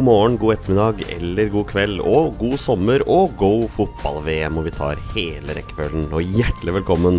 [0.00, 4.72] God morgen, god ettermiddag eller god kveld og god sommer og go fotball-VM, hvor vi
[4.72, 6.06] tar hele rekkefølgen.
[6.16, 7.18] Og hjertelig velkommen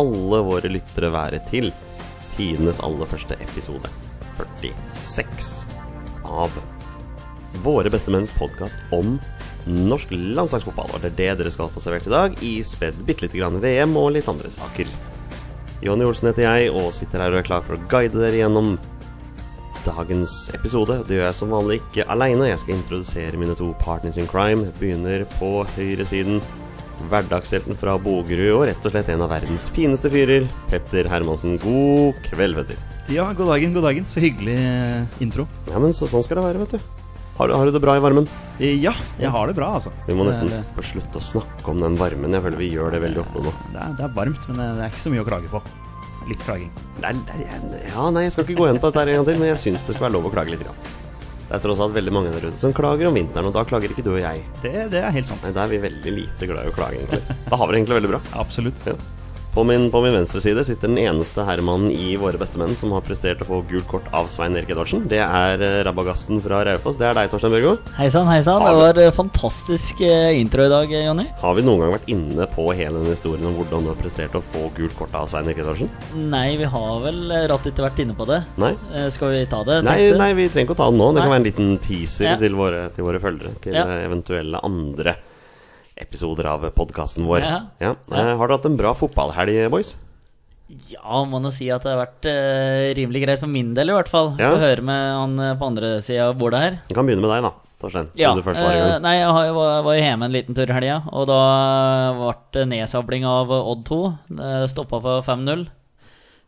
[0.00, 1.68] alle våre lyttere være til
[2.38, 3.92] tidenes aller første episode,
[4.40, 5.52] 46,
[6.24, 6.56] av
[7.60, 9.18] Våre bestemenns podkast om
[9.68, 10.88] norsk landslagsfotball.
[10.88, 13.92] Og det er det dere skal få servert i dag, ispedd bitte lite grann VM
[14.00, 14.96] og litt andre saker.
[15.84, 18.78] Jonny Olsen heter jeg, og sitter her og er klar for å guide dere gjennom
[19.86, 20.98] dagens episode.
[21.08, 22.48] Det gjør jeg som vanlig ikke aleine.
[22.50, 24.68] Jeg skal introdusere mine to partners in crime.
[24.80, 26.40] Begynner på høyresiden.
[27.08, 30.48] Hverdagshelten fra Bogerud og rett og slett en av verdens fineste fyrer.
[30.70, 31.54] Petter Hermansen.
[31.62, 32.80] God kveld, Petter.
[33.14, 34.08] Ja, god dagen, god dagen.
[34.10, 35.46] Så hyggelig eh, intro.
[35.70, 36.94] Ja, men så, sånn skal det være, vet du.
[37.38, 38.26] Har, du- har du det bra i varmen?
[38.58, 39.92] Eh, Ja, jeg har det bra, altså.
[40.08, 42.34] Vi må nesten er, få slutte å snakke om den varmen.
[42.34, 43.52] Jeg føler vi gjør det veldig ofte nå.
[43.72, 45.62] det er, det er varmt, men det er ikke så mye å klage på.
[46.28, 46.70] Litt klaging.
[46.98, 49.20] Det er, det er, ja, nei, jeg skal ikke gå igjen på dette her en
[49.20, 50.64] gang til, men jeg syns det skal være lov å klage litt.
[50.66, 50.80] Grann.
[51.48, 53.94] Det er tross alt veldig mange der ute som klager om vinteren, og da klager
[53.94, 54.42] ikke du og jeg.
[54.60, 55.40] Det, det er helt sant.
[55.46, 57.38] Nei, Da er vi veldig lite glad i å klage, egentlig.
[57.48, 58.20] Da har vi det egentlig veldig bra.
[58.42, 58.82] Absolutt.
[58.84, 58.96] Ja.
[59.58, 63.02] På min, på min venstre side sitter den eneste herremannen i Våre bestemenn som har
[63.02, 65.08] prestert å få gult kort av Svein Erik Edvardsen.
[65.10, 66.94] Det er eh, Rabagasten fra Raufoss.
[67.00, 67.72] Det er deg, Torstein Børgo.
[67.96, 68.62] Hei sann, hei sann.
[68.62, 71.24] Det var eh, fantastisk eh, intro i dag, Jonny.
[71.42, 74.38] Har vi noen gang vært inne på hele den historien om hvordan du har prestert
[74.38, 75.90] å få gult kort av Svein Erik Edvardsen?
[76.30, 77.18] Nei, vi har vel
[77.50, 78.44] rett ikke vært inne på det.
[78.62, 78.76] Nei?
[79.10, 79.80] Skal vi ta det?
[79.88, 81.10] Nei, nei, vi trenger ikke å ta det nå.
[81.18, 82.38] Det kan være en liten teaser Ja.
[82.38, 83.58] til, våre, til våre følgere.
[83.66, 83.88] Til Ja.
[84.06, 85.18] eventuelle andre
[86.00, 87.42] episoder av podkasten vår.
[87.44, 87.94] Ja.
[88.10, 89.94] Eh, Har dere hatt en bra fotballhelg, boys?
[90.92, 93.96] Ja, må nå si at det har vært eh, rimelig greit for min del, i
[93.96, 94.34] hvert fall.
[94.40, 94.50] Ja.
[94.52, 96.76] Å høre med han eh, på andre sida av bordet her.
[96.90, 98.10] Vi kan begynne med deg, da, Torstein.
[98.20, 99.02] Ja, du først var i eh, gang.
[99.06, 101.40] nei, jeg har- var, var jo hjemme en liten tur i helga, og da
[102.18, 104.00] ble det nedsabling av Odd 2.
[104.42, 105.64] Det stoppa på 5-0.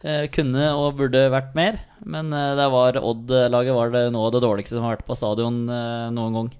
[0.04, 4.40] Eh, kunne og burde vært mer, men eh, det var Odd-laget var det nå det
[4.44, 6.52] dårligste som har vært på stadion eh, noen gang.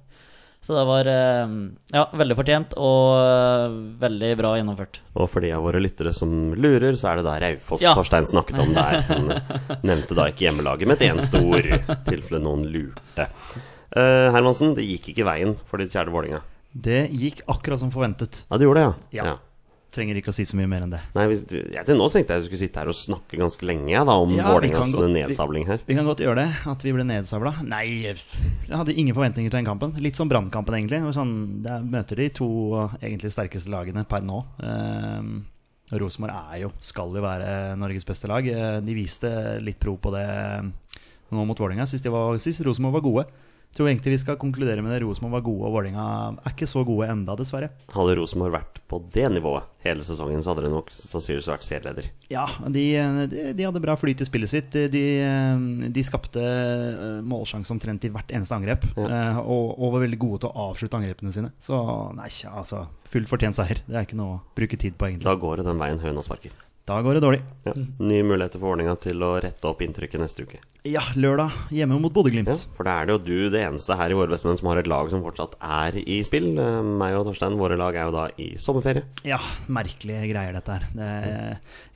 [0.60, 1.52] Så det var eh,
[1.96, 5.00] ja, veldig fortjent og eh, veldig bra gjennomført.
[5.16, 7.94] Og for de av våre lyttere som lurer, så er det da Raufoss Ja.
[7.96, 9.00] Torstein snakket om der.
[9.08, 9.32] Han
[9.88, 13.30] nevnte da ikke hjemmelaget med et eneste ord, i tilfelle noen lurte.
[13.90, 16.42] Uh, Hermansen, det gikk ikke veien for ditt kjære Vålinga.
[16.70, 18.44] Det gikk akkurat som forventet.
[18.46, 19.24] Ja, det gjorde det, ja.
[19.32, 19.38] Ja.
[19.90, 21.00] Trenger ikke å si så mye mer enn det.
[21.16, 23.66] Nei, hvis, jeg, til nå tenkte jeg at du skulle sitte her og snakke ganske
[23.66, 25.80] lenge da, om Ja, Vålerengas nedsabling her.
[25.88, 27.56] Vi kan godt gjøre det, at vi ble nedsabla.
[27.66, 28.20] Nei, jeg
[28.70, 29.96] hadde ingen forventninger til den kampen.
[29.98, 31.02] Litt som Brannkampen, egentlig.
[31.16, 31.34] Sånn,
[31.66, 32.48] der møter de to
[32.84, 34.44] eh, egentlig sterkeste lagene per nå.
[34.62, 35.32] Um,
[35.90, 37.50] Rosenborg er jo, skal jo være
[37.82, 38.46] Norges beste lag.
[38.46, 39.26] Eh, De viste
[39.58, 40.26] litt pro på det
[41.34, 41.86] nå mot Vålerenga.
[41.90, 43.26] Syns de var- Rosenborg var gode.
[43.70, 45.02] Tror egentlig vi skal konkludere med det.
[45.04, 46.04] Rosenborg var gode, og Vålerenga
[46.42, 47.68] er ikke så gode enda, dessverre.
[47.94, 52.08] Hadde Rosenborg vært på det nivået hele sesongen, så hadde det nok sannsynligvis vært serieleder.
[52.32, 52.82] Ja, de,
[53.30, 54.74] de, de hadde bra flyt i spillet sitt.
[54.92, 55.04] De,
[55.94, 58.88] de skapte eh, målsjanse omtrent i hvert eneste angrep.
[58.98, 59.38] ja.
[59.40, 61.52] Og, og var veldig gode til å avslutte angrepene sine.
[61.62, 61.78] Så
[62.18, 63.80] nei, altså Fullt fortjent seier.
[63.86, 65.26] Det er ikke noe å bruke tid på, egentlig.
[65.30, 66.52] Da går det den veien høna sparker.
[66.90, 67.38] Da går det dårlig.
[67.62, 67.72] Ja.
[68.02, 70.58] Nye muligheter for ordninga til å rette opp inntrykket neste uke.
[70.88, 72.50] Ja, lørdag hjemme mot Bodø-Glimt.
[72.50, 74.80] Ja, for da er det jo du det eneste her i Våre bestemenn som har
[74.80, 76.50] et lag som fortsatt er i spill.
[76.58, 79.06] Eh, Meg og Torstein, våre lag er jo da i sommerferie.
[79.28, 79.38] Ja,
[79.70, 80.88] merkelige greier, dette her.
[80.98, 81.12] Det,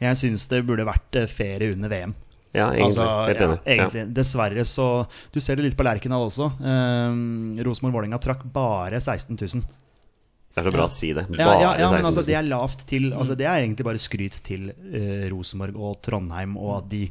[0.04, 2.14] jeg syns det burde vært eh, ferie under VM.
[2.54, 2.86] Ja, egentlig.
[2.92, 3.94] Altså, Helt ja, enig.
[3.98, 4.04] Ja.
[4.14, 4.88] Dessverre så
[5.34, 6.52] Du ser det litt på Lerkendal også.
[6.62, 9.66] Um, Rosenborg-Vålerenga trakk bare 16 000.
[10.54, 11.26] Det er så bra å si det.
[11.34, 12.08] Ja, ja, ja, men 16 000.
[12.08, 15.96] altså, det er lavt til altså, Det er egentlig bare skryt til uh, Rosenborg og
[16.06, 17.08] Trondheim, og at de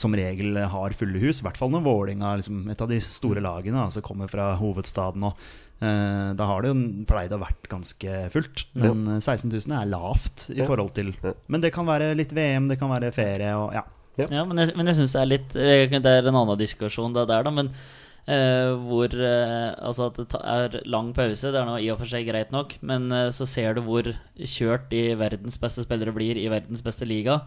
[0.00, 1.42] som regel har fulle hus.
[1.42, 5.26] I hvert fall når Vålinga, liksom, et av de store lagene, altså, kommer fra hovedstaden.
[5.28, 5.44] Og,
[5.84, 6.78] uh, da har det jo
[7.10, 8.64] pleid å vært ganske fullt.
[8.80, 11.12] Men eh, 16 000 er lavt i forhold til
[11.52, 13.84] Men det kan være litt VM, det kan være ferie og ja.
[14.14, 17.14] Ja, men jeg, men jeg syns det er litt eh, Det er en annen diskusjon
[17.16, 17.50] det der, da.
[17.54, 22.00] Men eh, hvor eh, Altså at det er lang pause, det er nå i og
[22.00, 22.76] for seg greit nok.
[22.80, 27.08] Men eh, så ser du hvor kjørt de verdens beste spillere blir i verdens beste
[27.08, 27.42] liga.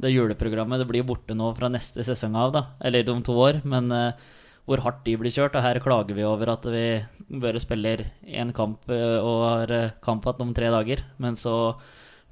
[0.00, 2.62] Det juleprogrammet det blir borte nå fra neste sesong av, da.
[2.80, 3.60] Eller om to år.
[3.68, 4.12] Men eh,
[4.70, 5.56] hvor hardt de blir kjørt.
[5.58, 6.84] Og her klager vi over at vi
[7.42, 11.02] bare spiller én kamp eh, og har eh, kamp igjen om tre dager.
[11.18, 11.54] Men så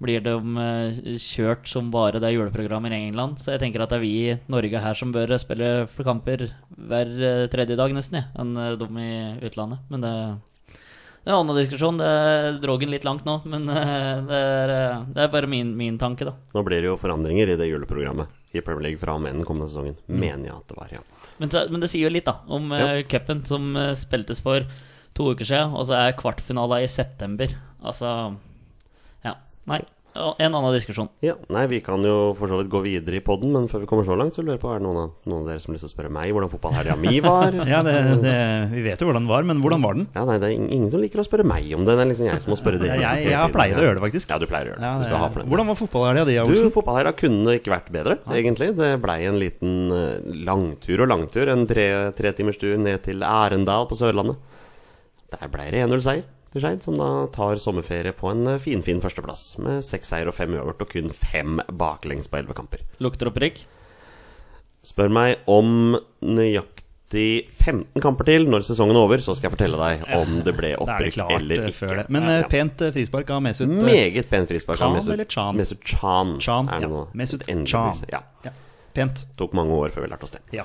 [0.03, 3.41] blir de eh, kjørt som bare det er juleprogrammet i England.
[3.43, 6.49] Så jeg tenker at det er vi i Norge her som bør spille for kamper
[6.71, 9.83] hver eh, tredje dag, nesten, ja, enn eh, de i utlandet.
[9.91, 10.15] Men det,
[10.71, 11.99] det er en annen diskusjon.
[12.01, 15.75] Det dro den litt langt nå, men eh, det er, eh, det er bare min,
[15.79, 16.37] min tanke, da.
[16.55, 19.47] Nå blir det jo forandringer i det juleprogrammet i Premier League fra og med den
[19.49, 19.99] kommende sesongen.
[20.07, 20.21] Mm.
[20.23, 21.03] Mener jeg at det var, ja.
[21.39, 23.01] Men, men det sier jo litt, da, om ja.
[23.11, 24.67] cupen som eh, spiltes for
[25.19, 27.51] to uker siden, og så er kvartfinalen i september.
[27.83, 28.13] Altså.
[29.69, 29.83] Nei.
[30.19, 31.07] en annen diskusjon.
[31.23, 33.87] Ja, nei, Vi kan jo for så vidt gå videre i poden, men før vi
[33.87, 35.71] kommer så langt, så lurer jeg på er det noen av, noen av dere som
[35.71, 37.55] har lyst til å spørre meg hvordan fotballhelga mi var?
[37.71, 37.93] Ja, det,
[38.25, 38.33] det,
[38.73, 40.09] Vi vet jo hvordan den var, men hvordan var den?
[40.17, 41.95] Ja, nei, Det er ingen som liker å spørre meg om det.
[42.01, 42.97] Det er liksom jeg som må spørre dere.
[43.05, 44.33] Jeg, jeg, jeg pleier å gjøre det, faktisk.
[44.35, 44.89] Ja, du pleier å gjøre det.
[44.89, 45.53] Ja, du skal ha for det det.
[45.53, 46.73] hvordan var fotballhelga di, Du, Olsen?
[46.75, 48.73] fotballhelga kunne ikke vært bedre, egentlig.
[48.81, 51.53] Det blei en liten eh, langtur og langtur.
[51.55, 51.87] En tre,
[52.19, 54.41] tre timers tur ned til Arendal på Sørlandet.
[55.31, 59.59] Der blei det 1-0-seier til Skeid, som da tar sommerferie på en finfin fin førsteplass.
[59.63, 62.85] Med seks seier og fem uavgjort og kun fem baklengs på elleve kamper.
[63.05, 63.61] Lukter opprykk.
[64.89, 69.79] Spør meg om nøyaktig 15 kamper til når sesongen er over, så skal jeg fortelle
[69.81, 71.91] deg om det ble opprykk eller eh, ikke.
[72.01, 72.07] det.
[72.13, 72.49] Men Ja, eh, ja.
[72.53, 73.69] pent eh, frispark av Mesut.
[73.69, 74.81] eh, Meget pent frispark.
[74.81, 75.57] av Mesut- eller Chan?
[75.57, 76.35] Mesut Chan.
[76.41, 77.05] Chan, er det ja.
[77.15, 78.03] Mesut Chan.
[78.13, 78.23] Ja.
[78.45, 78.53] Ja,
[78.97, 79.27] pent.
[79.37, 80.41] Tok mange år før vi lærte oss det.
[80.53, 80.65] Ja.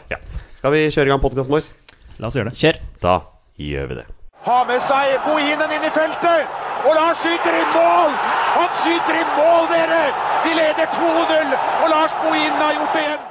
[0.55, 1.71] Skal vi kjøre i gang podkasten vår?
[2.19, 2.59] La oss gjøre det.
[2.61, 2.79] Kjør.
[3.01, 3.17] Da
[3.59, 4.05] gjør vi det.
[4.43, 6.49] Har med seg Bohinen inn i feltet.
[6.83, 8.15] Og Lars skyter i mål!
[8.53, 9.99] Han skyter i mål, dere!
[10.43, 13.21] Vi leder 2-0, og Lars Bohinen har gjort det igjen.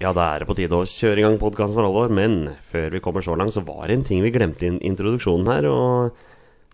[0.00, 2.38] Ja, da er det på tide å kjøre i gang podkasten for alvor, men
[2.72, 5.68] før vi kommer så langt, så var det en ting vi glemte i introduksjonen her.
[5.68, 6.16] Og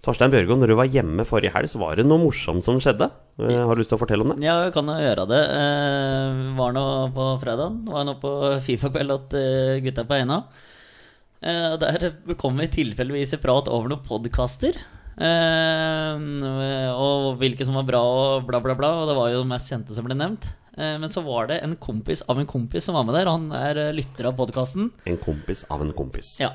[0.07, 3.11] Torstein Bjørgo, når du var hjemme forrige helg, så var det noe morsomt som skjedde.
[3.43, 4.39] Eh, Har du lyst til å fortelle om det?
[4.47, 5.43] Ja, jeg kan gjøre det.
[5.59, 6.87] Eh, var nå
[7.19, 7.83] på fredagen.
[7.91, 8.37] Var nå på
[8.71, 9.41] Fifa-kveld at
[9.83, 10.45] gutta på Eina.
[11.41, 14.77] Eh, der kom vi tilfeldigvis i prat over noen podkaster.
[15.21, 16.25] Eh,
[16.93, 18.91] og hvilke som var bra og bla, bla, bla.
[19.01, 20.51] Og det var jo de mest kjente som ble nevnt.
[20.77, 23.31] Eh, men så var det en kompis av en kompis som var med der.
[23.33, 24.91] Han er lytter av podkasten.
[25.09, 26.35] En kompis av en kompis.
[26.43, 26.53] Ja.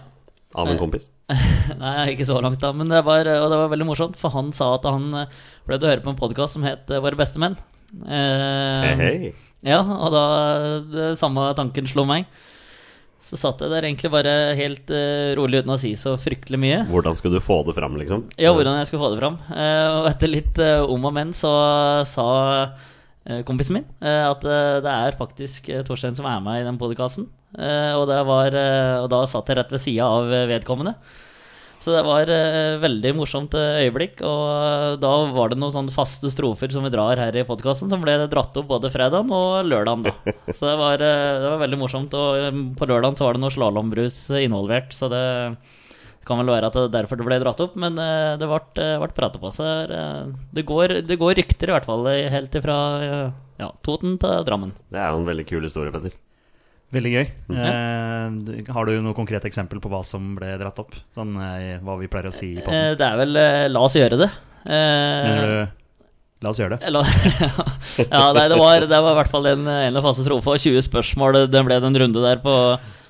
[0.56, 1.10] Av en kompis.
[1.82, 2.70] Nei, ikke så langt, da.
[2.72, 5.10] Men det var, og det var veldig morsomt, for han sa at han
[5.66, 7.58] ble til å høre på en podkast som het Våre bestemenn.
[8.06, 9.34] Eh, Hei, hey.
[9.66, 10.26] Ja, og da
[10.94, 12.30] det samme tanken slo meg.
[13.26, 16.84] Så satt jeg der egentlig bare helt uh, rolig uten å si så fryktelig mye.
[16.92, 18.28] Hvordan skulle du få det fram, liksom?
[18.38, 19.40] Ja, hvordan jeg skulle få det fram.
[19.50, 21.56] Uh, og etter litt uh, om og men så
[22.06, 22.28] sa
[23.26, 26.68] eh, kompisen min eh, at eh, det er faktisk eh, Torstein som er med i
[26.68, 27.28] den podkasten.
[27.56, 30.96] og, det var, eh, og da satt jeg rett ved sida av eh, vedkommende.
[31.84, 34.22] Så det var eh, veldig morsomt eh, øyeblikk.
[34.26, 37.92] Og eh, da var det noen sånne faste strofer som vi drar her i podkasten,
[37.92, 40.08] som ble dratt opp både fredagen og lørdagen.
[40.08, 42.16] da Så det var, eh, det var veldig morsomt.
[42.18, 45.24] Og eh, på lørdagen så var det noe slalåmbrus involvert, så det
[46.26, 48.62] kan vel være at det er derfor det ble dratt opp, men det ble,
[49.04, 49.54] ble pratet på.
[49.54, 50.22] Så eh,
[50.58, 52.78] det går, det går rykter, i hvert fall, helt ifra
[53.62, 54.74] ja, Toten til Drammen.
[54.90, 56.18] Det er jo en veldig kul historie, Petter.
[56.96, 57.26] Veldig gøy.
[57.52, 60.96] Eh, du- har du noe konkret eksempel på hva som ble dratt opp?
[61.16, 62.92] Sånn eh, hva vi pleier å si på den?
[62.92, 64.30] Eh, det er vel eh, La oss gjøre det.
[64.66, 65.82] Eh, Mener du
[66.46, 66.86] La oss gjøre det.
[66.88, 67.08] Eller,
[68.06, 71.40] ja, nei, det var, det var i hvert fall en, en strofe og 20 spørsmål.
[71.50, 72.54] Det ble den runde der på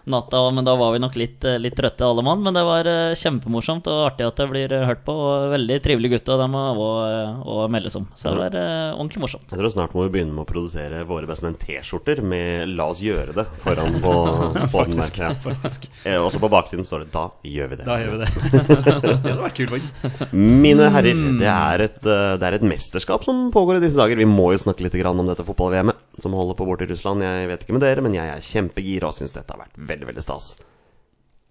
[0.10, 2.44] natta, men da var vi nok litt, eh, litt trøtte alle mann.
[2.46, 5.16] Men det var eh, kjempemorsomt og artig at det blir eh, hørt på.
[5.16, 8.08] Og veldig trivelige gutter, de må også meldes om.
[8.16, 8.58] Så det var
[8.96, 9.50] ordentlig morsomt.
[9.52, 13.02] Jeg tror snart må vi begynne med å produsere våre bestemenn T-skjorter med 'La oss
[13.04, 14.14] gjøre det' foran på,
[14.74, 15.36] på den der.
[15.42, 15.90] Faktisk.
[16.04, 17.86] Eh, Også på baksiden står det 'Da gjør vi det'.
[17.90, 18.30] Da gjør vi det.
[19.26, 20.34] det hadde vært kult, faktisk.
[20.34, 24.20] Mine herrer, det er, et, det er et mesterskap som pågår i disse dager.
[24.20, 27.24] Vi må jo snakke litt grann om dette fotball-VM-et som holder på borte i Russland.
[27.24, 29.95] Jeg vet ikke med dere, men jeg er kjempegira og syns dette har vært veldig,
[29.96, 30.54] veldig veldig stas.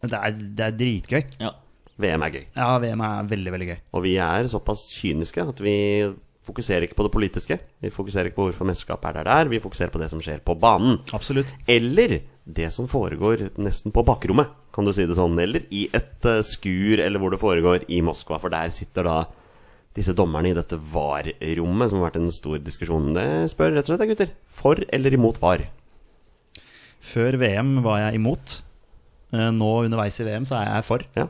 [0.04, 1.22] Det er, det er dritgøy.
[1.40, 1.54] Ja.
[2.00, 2.44] VM er gøy.
[2.58, 3.80] Ja, VM er veldig, veldig gøy.
[3.94, 5.76] Og vi er såpass kyniske at vi
[6.44, 7.58] fokuserer ikke på det politiske.
[7.80, 10.20] Vi fokuserer ikke på hvorfor mesterskapet er der det er, vi fokuserer på det som
[10.22, 10.98] skjer på banen.
[11.16, 11.54] Absolutt.
[11.70, 15.38] Eller det som foregår nesten på bakrommet, kan du si det sånn.
[15.40, 18.40] Eller i et eh, skur, eller hvor det foregår i Moskva.
[18.42, 19.16] For der sitter da
[19.94, 23.14] disse dommerne i dette VAR-rommet, som har vært en stor diskusjon.
[23.16, 24.34] Det spør rett og slett deg, gutter.
[24.52, 25.64] For eller imot VAR?
[27.04, 28.58] Før VM var jeg imot.
[29.34, 31.04] Eh, Nå underveis i VM så er jeg for.
[31.18, 31.28] Ja.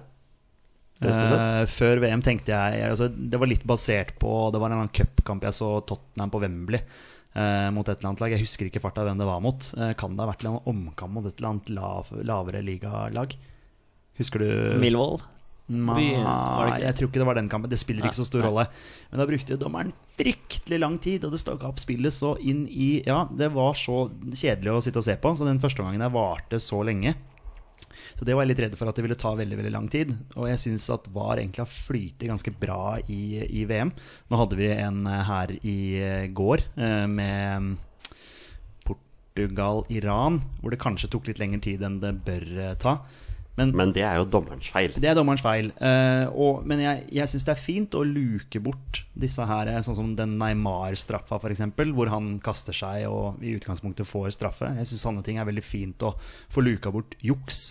[1.04, 5.42] Eh, før VM tenkte jeg altså, Det var litt basert på Det var en cupkamp
[5.44, 6.78] jeg så Tottenham på Wembley
[7.34, 8.34] uh, mot et eller annet lag.
[8.36, 9.68] Jeg husker ikke farta hvem det var mot.
[9.76, 13.34] Uh, kan det ha vært en omkamp mot et eller annet lav, lavere ligalag?
[14.20, 14.50] Husker du
[14.80, 15.18] Millwall.
[15.64, 17.70] Nei, jeg tror ikke det var den kampen.
[17.72, 18.66] Det spiller ikke så stor rolle.
[19.10, 22.98] Men da brukte dommeren fryktelig lang tid, og det stokka opp spillet så inn i
[23.06, 26.12] Ja, det var så kjedelig å sitte og se på, så den første gangen der
[26.12, 27.14] varte så lenge.
[28.14, 30.12] Så det var jeg litt redd for at det ville ta veldig veldig lang tid.
[30.36, 33.90] Og jeg syns at VAR egentlig har flytet ganske bra i, i VM.
[34.30, 37.74] Nå hadde vi en eh, her i eh, går eh, med
[38.84, 42.50] Portugal-Iran, hvor det kanskje tok litt lengre tid enn det bør
[42.82, 42.98] ta.
[43.58, 44.94] Men, Men det er jo dommerens feil.
[44.98, 45.70] det er dommerens feil.
[45.78, 49.78] Uh, og, men jeg, jeg syns det er fint å luke bort disse her, eh,
[49.86, 51.62] sånn som den Neymar-straffa, f.eks.,
[51.94, 54.72] hvor han kaster seg og i utgangspunktet får straffe.
[54.80, 56.16] Jeg syns sånne ting er veldig fint å
[56.50, 57.68] få luka bort juks.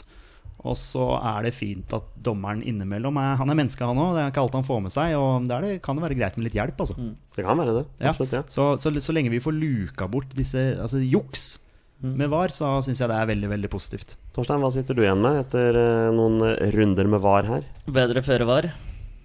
[0.64, 4.14] Og så er det fint at dommeren innimellom er, Han er menneske, han òg.
[4.16, 5.16] Det er ikke alt han får med seg.
[5.20, 6.96] Og da er det, kan det være greit med litt hjelp, altså.
[7.36, 7.84] Det kan være det.
[7.98, 8.14] Ja.
[8.14, 8.44] Absolutt, ja.
[8.54, 11.58] Så, så, så lenge vi får luka bort disse altså, juks
[12.04, 14.18] med VAR, så syns jeg det er veldig, veldig positivt.
[14.36, 17.70] Torstein, hva sitter du igjen med etter eh, noen eh, runder med VAR her?
[17.88, 18.68] Bedre føre var.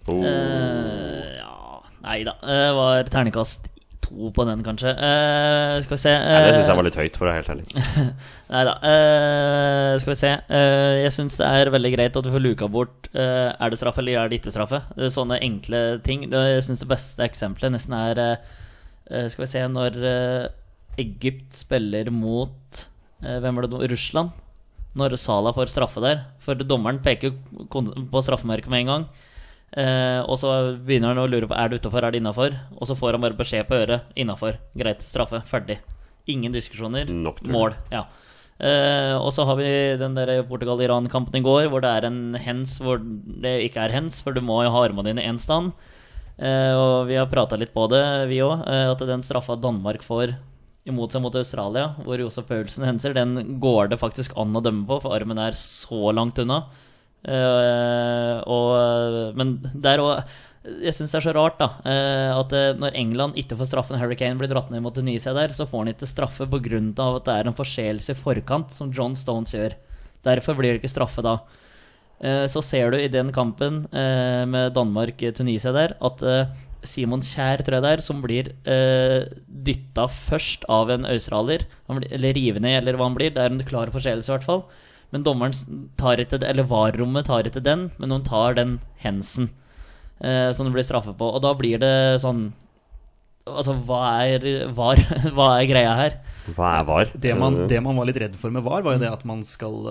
[0.09, 0.23] Oh.
[0.25, 1.55] Eh, ja
[2.05, 2.39] Nei da.
[2.41, 3.67] Det var ternekast
[4.09, 4.93] to på den, kanskje.
[4.95, 7.41] Eh, skal vi se Nei, det syns eh, jeg var litt høyt, for å være
[7.43, 7.67] helt ærlig.
[8.55, 8.77] Nei da.
[8.93, 10.31] Eh, skal vi se.
[10.61, 13.81] Eh, jeg syns det er veldig greit at du får luka bort eh, Er det
[13.81, 14.81] straffe eller er det ikke straffe.
[14.95, 16.25] Det er sånne enkle ting.
[16.31, 18.49] Jeg syns det beste eksempelet nesten er eh,
[19.11, 20.49] eh, Skal vi se Når eh,
[20.99, 22.85] Egypt spiller mot
[23.23, 23.91] eh, Hvem var det?
[23.93, 24.35] Russland.
[24.99, 26.25] Når Salah får straffe der.
[26.43, 29.09] For dommeren peker jo på straffemerket med en gang.
[29.77, 32.57] Eh, og så begynner han å lure på er det utafor, er det innafor.
[32.79, 34.09] Og så får han bare beskjed på øret.
[34.19, 34.59] Innafor.
[34.79, 35.05] Greit.
[35.05, 35.43] Straffe.
[35.49, 35.79] Ferdig.
[36.29, 37.11] Ingen diskusjoner.
[37.13, 37.55] Nok tror.
[37.55, 37.77] Mål.
[37.93, 38.07] Ja.
[38.59, 39.69] Eh, og så har vi
[40.01, 44.19] den der Portugal-Iran-kampen i går, hvor det er en hens hvor det ikke er hens,
[44.25, 45.71] for du må jo ha armene dine i én stand.
[46.39, 48.03] Eh, og vi har prata litt på det,
[48.33, 50.35] vi òg, at den straffa Danmark får
[50.91, 54.87] imot seg mot Australia, hvor Josef Paulsen henser, den går det faktisk an å dømme
[54.89, 56.63] på, for armen er så langt unna.
[57.19, 60.21] Uh, og, men der òg
[60.85, 63.99] Jeg syns det er så rart da Uh, at eh, når England ikke får straffen
[63.99, 66.79] Harry Kane blir dratt ned mot Tunisia der, så får han ikke straffe pga.
[67.17, 69.75] at det er en forseelse i forkant, som John Stones gjør.
[70.27, 71.39] Derfor blir det ikke straffe da.
[72.21, 76.51] Eh, Så ser du i den kampen eh, med Danmark-Tunisia der at eh,
[76.83, 81.67] Simon Kjær, tror jeg det er, som blir eh, dytta først av en australier.
[81.91, 83.33] Eller rive ned, eller hva han blir.
[83.35, 84.63] Det er en klar forseelse, i hvert fall.
[85.11, 89.51] Men dommeren tar etter, eller VAR-rommet tar ikke den, men hun tar den hensen
[90.21, 91.31] eh, som det blir straffe på.
[91.35, 92.51] Og da blir det sånn
[93.57, 94.45] Altså, hva er
[94.77, 95.01] VAR?
[95.37, 96.17] hva er greia her?
[96.57, 97.11] Hva er VAR?
[97.15, 99.25] Det man, Eh, det man var litt redd for med VAR, var jo det at
[99.29, 99.83] man skal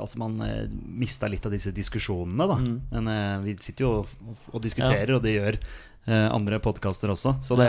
[0.00, 2.56] Altså man eh, mista litt av disse diskusjonene, da.
[2.94, 4.14] Men eh, vi sitter jo og,
[4.54, 5.60] og diskuterer, og det gjør
[6.08, 7.34] andre podkaster også.
[7.44, 7.66] Så, det,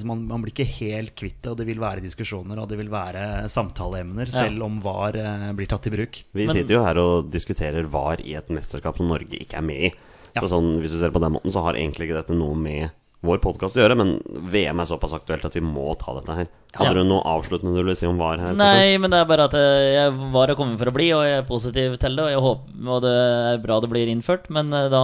[0.00, 2.78] så man, man blir ikke helt kvitt det, og det vil være diskusjoner, og det
[2.80, 4.46] vil være samtaleemner, Ja.
[4.46, 5.18] selv om VAR
[5.58, 6.22] blir tatt i bruk.
[6.32, 9.66] Vi Men- sitter jo her og diskuterer VAR i et mesterskap som Norge ikke er
[9.68, 9.92] med i.
[10.32, 10.40] Ja.
[10.40, 12.90] Så sånn, Hvis du ser på den måten, så har egentlig ikke dette noe med
[13.24, 14.10] vår podkast å gjøre, men
[14.52, 16.48] VM er såpass aktuelt at vi må ta dette her.
[16.76, 17.02] Hadde Ja.
[17.02, 18.52] du noe avsluttende du ville si om VAR her?
[18.54, 21.24] Nei, men det er bare at eh, jeg var og kommet for å bli, og
[21.24, 22.22] jeg er positiv til det.
[22.26, 23.14] Og jeg håper og det
[23.54, 25.02] er bra det blir innført, men eh, da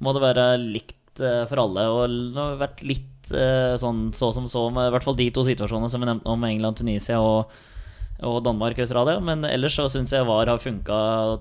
[0.00, 1.88] må det være likt eh, for alle.
[1.90, 5.40] Og det har vært litt sånn så som så, med i hvert fall de to
[5.48, 7.48] situasjonene som vi nevnte om England, Tunisia og,
[8.20, 9.18] og Danmark Australia.
[9.18, 10.98] Men ellers så syns jeg VAR har funka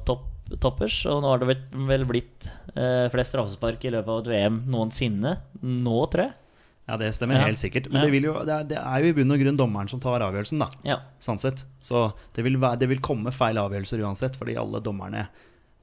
[0.07, 0.23] topp,
[0.63, 5.35] toppers, og nå har det vel, blitt flest straffespark i løpet av et VM noensinne.
[5.61, 6.33] Nå, tror jeg.
[6.87, 7.45] Ja, det stemmer Ja.
[7.47, 7.85] helt sikkert.
[7.91, 8.09] Men Ja.
[8.09, 10.59] det, jo, det, er, det er jo i bunn og grunn dommeren som tar avgjørelsen,
[10.59, 10.69] da.
[10.83, 10.97] Ja.
[11.21, 11.63] Sånn sett.
[11.79, 15.27] Så det vil, være, det vil komme feil avgjørelser uansett, fordi alle dommerne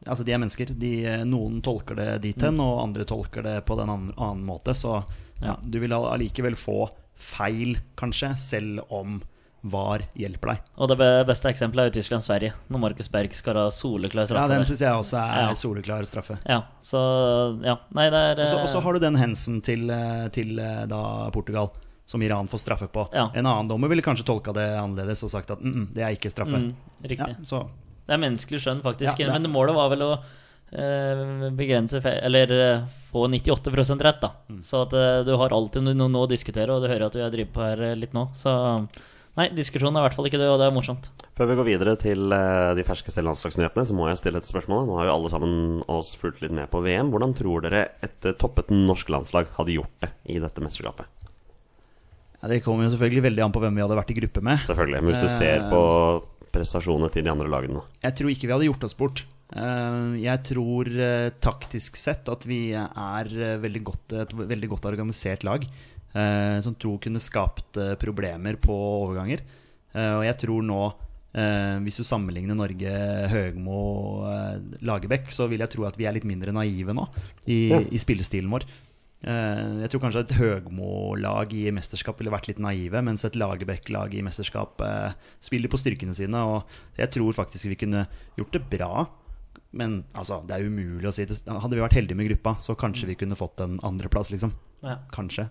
[0.08, 0.70] Altså, de er mennesker.
[0.80, 4.46] De, eh, noen tolker det dit hen, og andre tolker det på den annen, annen
[4.46, 4.72] måte.
[4.72, 5.04] Så
[5.42, 9.20] ja, du vil all- allikevel få feil, kanskje, selv om
[9.62, 10.60] VAR hjelper deg.
[10.80, 10.96] Og det
[11.28, 14.88] beste eksempelet er jo Tyskland-Sverige, når Markus Berg skal ha soleklar Ja, den syns jeg
[14.96, 15.52] også er Ja.
[15.54, 16.38] soleklar straffe.
[16.48, 17.76] Ja, så ja.
[17.92, 21.30] Nei, det er Og så- eh, har du den hensen til, eh, til eh, da
[21.30, 21.70] Portugal,
[22.06, 23.08] som Iran får straffe på.
[23.12, 23.30] Ja.
[23.34, 26.16] En annen dommer ville kanskje tolka det annerledes og sagt at mm, mm, det er
[26.16, 26.56] ikke straffe.
[26.56, 27.36] mm, Ja, Riktig.
[27.46, 27.68] så
[28.08, 29.16] Det er menneskelig skjønn, faktisk.
[29.16, 30.18] Det er- Men målet var vel å
[31.56, 34.30] begrense Eller få 98 rett, da.
[34.48, 34.62] Mm.
[34.62, 37.52] Så at du har alltid noe, å diskutere, og du hører at vi har drevet
[37.52, 38.28] på her litt nå.
[38.34, 38.88] Så
[39.38, 41.10] nei, diskusjonen er i hvert fall ikke det, og det er morsomt.
[41.38, 44.88] Før vi går videre til eh, de ferskeste landslagsnyhetene, så må jeg stille et spørsmål.
[44.88, 45.54] Nå har jo alle sammen
[45.90, 47.12] oss fulgt litt med på VM.
[47.14, 51.08] Hvordan tror dere et eh, toppet norsk landslag hadde gjort det i dette mesterskapet?
[52.40, 54.62] ja, Det kommer jo selvfølgelig veldig an på hvem vi hadde vært i gruppe med.
[54.68, 55.02] Selvfølgelig.
[55.04, 55.82] Men hvis du ser på
[56.50, 57.84] prestasjonene til de andre lagene nå.
[58.02, 59.24] Jeg tror ikke vi hadde gjort oss bort.
[59.54, 64.88] Eh, Jeg tror eh, taktisk sett at vi er eh, veldig godt, et veldig godt
[64.90, 65.66] organisert lag.
[66.14, 69.40] Eh, Som tror kunne skapt eh, problemer på overganger.
[69.94, 70.82] Eh, Og jeg tror nå,
[71.34, 72.92] eh, hvis du sammenligner Norge,
[73.32, 73.80] Høgmo,
[74.26, 77.08] eh, Lagerbäck, så vil jeg tro at vi er litt mindre naive nå
[77.46, 77.78] i, Ja.
[77.80, 78.64] i spillestilen vår.
[79.22, 84.14] Eh, Jeg tror kanskje et Høgmo-lag i mesterskap ville vært litt naive, mens et Lagerbäck-lag
[84.14, 86.34] i mesterskap eh, spiller på styrkene sine.
[86.40, 86.64] Og
[86.96, 88.06] jeg tror faktisk vi kunne
[88.38, 89.06] gjort det bra.
[89.72, 91.22] Men altså, det er umulig å si.
[91.26, 94.52] Hadde vi vært heldige med gruppa, så kanskje vi kunne fått en andreplass, liksom.
[94.82, 94.96] Ja.
[95.12, 95.48] Kanskje.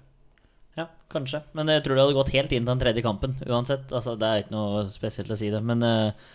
[0.78, 1.42] Ja, kanskje.
[1.58, 3.90] Men jeg tror det hadde gått helt inn til den tredje kampen uansett.
[3.96, 5.62] Altså, det er ikke noe spesielt å si det.
[5.66, 6.30] Men uh,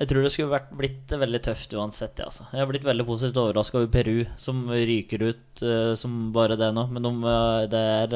[0.00, 2.20] jeg tror det skulle vært, blitt veldig tøft uansett.
[2.20, 2.48] Ja, altså.
[2.50, 6.72] Jeg har blitt veldig positivt overraska over Peru, som ryker ut uh, som bare det
[6.76, 6.86] nå.
[6.92, 8.14] Men de, eh, det er,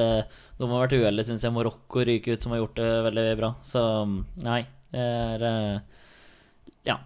[0.59, 1.55] de har vært uheldige, syns jeg.
[1.55, 3.55] Marokko ryker ut, som har gjort det veldig bra.
[3.65, 3.83] Så
[4.45, 4.63] nei,
[4.95, 5.09] det
[5.51, 5.51] er
[6.85, 6.99] Ja.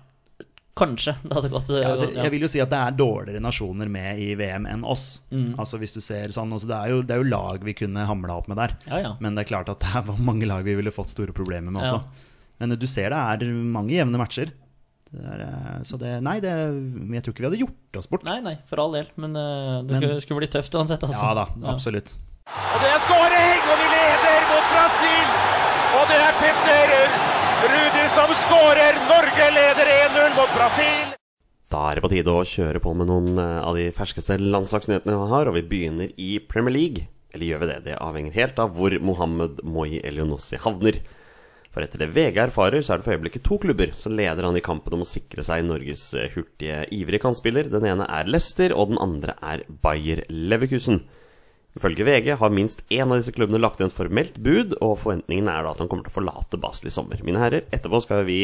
[0.79, 3.91] Kanskje det hadde gått Ja, altså, jeg vil jo si at det er dårligere nasjoner
[3.91, 5.19] med i VM enn oss.
[5.35, 5.57] Mm.
[5.59, 8.07] Altså hvis du ser sånn altså, det, er jo, det er jo lag vi kunne
[8.07, 8.77] hamla opp med der.
[8.87, 9.13] Ja, ja.
[9.25, 11.83] Men det er klart at det er mange lag vi ville fått store problemer med
[11.85, 11.99] Ja.
[11.99, 12.25] også.
[12.59, 14.51] Men du ser det er mange jevne matcher.
[15.09, 18.25] Det er, eh, så det Nei, det, jeg tror ikke vi hadde gjort oss bort.
[18.29, 19.07] Nei, nei, for all del.
[19.17, 21.01] Men uh, det Men- skulle, skulle bli tøft uansett.
[21.07, 21.23] Altså.
[21.23, 22.13] Ja da, absolutt.
[22.49, 25.33] Og det er skåring, og vi leder mot Brasil!
[25.99, 26.93] Og det er Petter
[27.73, 28.98] Rudi som skårer!
[29.29, 31.11] Norge leder 1-0 mot Brasil!
[31.69, 35.19] Da er det på tide å kjøre på med noen eh, av de ferskeste landslagsnyhetene
[35.21, 37.03] vi har, og vi begynner i Premier League.
[37.37, 37.77] Eller gjør vi det?
[37.85, 41.03] Det avhenger helt av hvor Mohammed Moi Elionossi havner.
[41.75, 44.57] For etter det VG erfarer, så er det for øyeblikket to klubber som leder han
[44.57, 47.69] i kampen om å sikre seg Norges eh, hurtige, ivrige kantspiller.
[47.75, 51.03] Den ene er Leicester, og den andre er Bayer Leverkusen.
[51.77, 55.69] Ifølge VG har minst én av disse klubbene lagt inn formelt bud, og forventningen er
[55.69, 57.21] da at han kommer til å forlate Basel i sommer.
[57.29, 58.41] Mine herrer, etterpå skal vi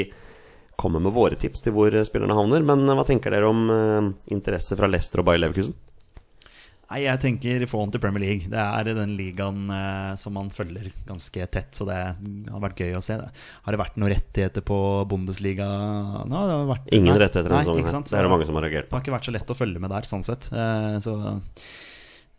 [0.81, 4.13] komme med våre tips til hvor spillerne havner, men eh, hva tenker dere om eh,
[4.35, 5.77] interesse fra Leicester og Bayer Leverkusen?
[6.85, 8.51] Nei, jeg tenker få han til Premier League.
[8.53, 12.93] Det er den ligaen eh, som man følger ganske tett, så det har vært gøy
[12.99, 13.17] å se.
[13.19, 13.31] Det.
[13.65, 14.79] Har det vært noen rettigheter på
[15.11, 17.23] Bundesliga har vært, Ingen Nei.
[17.25, 18.05] rettigheter denne sesongen.
[18.11, 19.83] Det er det mange som har reagert Det har ikke vært så lett å følge
[19.83, 20.51] med der, sånn sett.
[20.53, 21.17] Eh, Så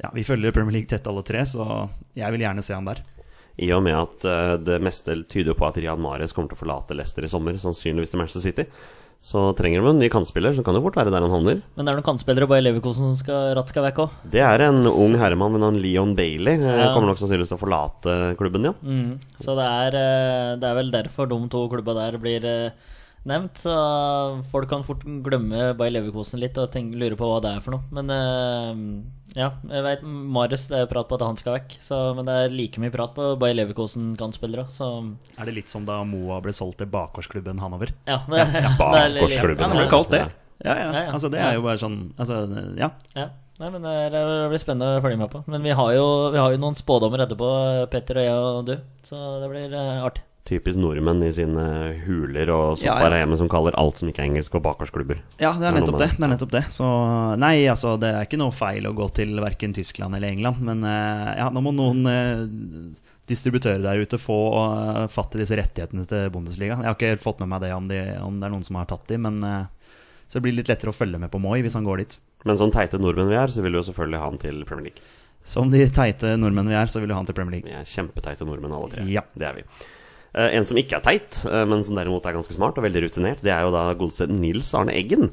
[0.04, 1.66] ja, vi følger Premier League tett alle tre, så
[2.16, 3.02] jeg vil gjerne se han der.
[3.58, 6.64] I og med at eh, det meste tyder på at Rian Mares kommer til å
[6.66, 8.66] forlate Leicester i sommer, sannsynligvis til Manchester City,
[9.26, 11.62] så trenger de en ny kantspiller, så kan det fort være der han havner.
[11.74, 14.18] Men det er noen kantspillere bare i Leverkosen som skal, ratt skal vekk òg.
[14.36, 16.60] Det er en ung herremann ved navn Leon Bailey.
[16.60, 16.92] eh, Ja.
[16.94, 18.74] Kommer nok sannsynligvis til å forlate klubben, ja.
[18.84, 19.16] Mm.
[19.42, 22.46] Så det er, eh, det er vel derfor de to klubba der blir
[23.30, 23.60] nevnt.
[23.62, 23.74] Så
[24.52, 27.76] folk kan fort glemme Bayer Leverkosen litt og tenke, lure på hva det er for
[27.78, 27.84] noe.
[27.96, 28.82] Men uh,
[29.36, 31.78] ja, jeg veit Marius, det er prat på at han skal vekk.
[31.84, 34.68] Så, men det er like mye prat på Bayer Leverkosen-kantspillere.
[34.72, 34.90] Så
[35.38, 37.94] Er det litt som da Moa ble solgt til bakgårdsklubben Hanover?
[38.10, 38.22] ja.
[38.30, 39.64] Det, ja, litt- Bakgårdsklubben.
[39.66, 40.26] Ja, det ble kalt det.
[40.64, 40.86] Ja, ja.
[40.92, 41.10] Ja, ja.
[41.12, 42.46] Altså, det er jo bare sånn altså,
[42.80, 42.94] Ja.
[43.18, 43.32] Ja.
[43.56, 45.40] Nei, men det, blir spennende å følge med på.
[45.48, 47.48] Men vi har jo, vi har jo noen spådommer etterpå,
[47.92, 48.74] Petter og jeg og du.
[49.08, 50.26] Så det blir eh, artig.
[50.46, 51.64] Typisk nordmenn i sine
[52.06, 53.22] huler og sofaer ja.
[53.24, 55.24] hjemme som kaller alt som ikke er engelsk, og bakgårdsklubber.
[55.42, 56.10] Ja, det er nettopp det.
[56.14, 56.62] det, er nettopp det.
[56.76, 56.90] Så
[57.42, 60.62] nei, altså, det er ikke noe feil å gå til verken Tyskland eller England.
[60.68, 62.44] Men eh, ja, nå må noen eh,
[63.26, 66.78] distributører der ute få eh, fatt i disse rettighetene til Bundesliga.
[66.78, 68.78] Jeg har ikke helt fått med meg det om, de, om det er noen som
[68.78, 71.78] har tatt de, men så det blir litt lettere å følge med på Moi hvis
[71.78, 72.20] han går dit.
[72.46, 74.92] Men sånn teite nordmenn vi er, så vil vi jo selvfølgelig ha han til Premier
[74.92, 75.10] League.
[75.46, 77.70] Som de teite nordmenn vi er, så vil du ha han til Premier League.
[77.70, 79.10] Vi er kjempeteite nordmenn alle tre.
[79.10, 79.26] Ja.
[79.34, 79.66] Det er vi.
[80.36, 83.06] Eh, en som ikke er teit, eh, men som derimot er ganske smart og veldig
[83.06, 85.30] rutinert, det er jo da godeste Nils Arne Eggen.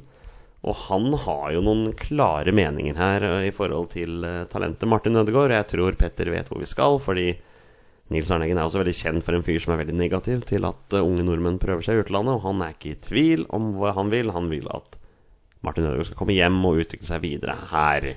[0.63, 5.51] Og han har jo noen klare meninger her eh, i forhold til talentet Martin Ødegaard.
[5.57, 7.33] Jeg tror Petter vet hvor vi skal, fordi
[8.15, 10.69] Nils Arne Eggen er også veldig kjent for en fyr som er veldig negativ til
[10.69, 13.97] at unge nordmenn prøver seg i utlandet, og han er ikke i tvil om hva
[13.99, 14.31] han vil.
[14.37, 15.01] Han vil at
[15.67, 18.13] Martin Ødegaard skal komme hjem og utvikle seg videre her.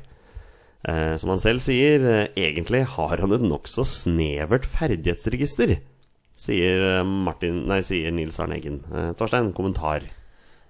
[1.17, 2.04] Som han selv sier,
[2.38, 5.80] egentlig har han et nokså snevert ferdighetsregister,
[6.36, 8.82] sier, eh, Martin, nei, sier Nils Arne Eggen.
[8.91, 10.06] Eh, Torstein, kommentar?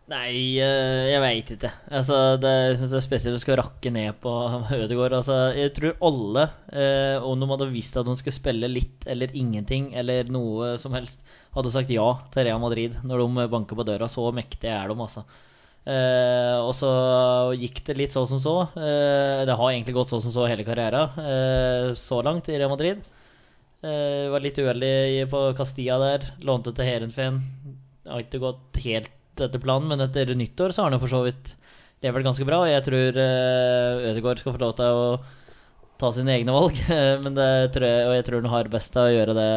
[0.06, 1.71] Nei, eh, jeg veit ikke.
[1.89, 4.34] Altså, det, jeg syns det er spesielt å skal rakke ned på
[4.84, 5.15] Ødegaard.
[5.17, 9.34] Altså, jeg tror alle, eh, om de hadde visst at de skulle spille litt eller
[9.34, 11.25] ingenting eller noe som helst,
[11.58, 14.10] hadde sagt ja til Real Madrid når de banker på døra.
[14.12, 15.25] Så mektige er de, altså.
[15.86, 16.89] Eh, og så
[17.58, 18.56] gikk det litt så som så.
[18.78, 22.73] Eh, det har egentlig gått så som så hele karrieren eh, så langt i Real
[22.73, 23.01] Madrid.
[23.86, 26.26] Eh, var litt uheldig på Castilla der.
[26.48, 27.41] Lånte til Heerenveen.
[28.10, 31.21] Har ikke gått helt etter planen, men etter nyttår så har han jo for så
[31.26, 31.54] vidt
[32.02, 32.63] levert ganske bra.
[32.63, 35.06] Og jeg tror uh, Ødegaard skal få lov til å
[36.01, 36.79] ta sine egne valg.
[37.23, 39.51] men det tror jeg, og jeg tror han har best av å gjøre det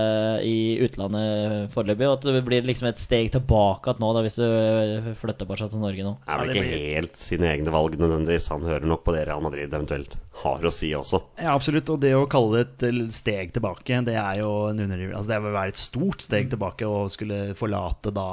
[0.48, 2.08] i utlandet foreløpig.
[2.08, 5.82] Og at det blir liksom et steg tilbake nå, da, hvis du flytter bare til
[5.82, 6.14] Norge nå.
[6.22, 8.50] Det Er vel ikke helt sine egne valg nødvendigvis.
[8.54, 11.20] Han hører nok på det Real Madrid eventuelt har å si også.
[11.40, 11.90] Ja, absolutt.
[11.90, 15.10] Og det å kalle det et steg tilbake, det er jo en underdriv...
[15.10, 18.28] Altså, det vil være et stort steg tilbake å skulle forlate da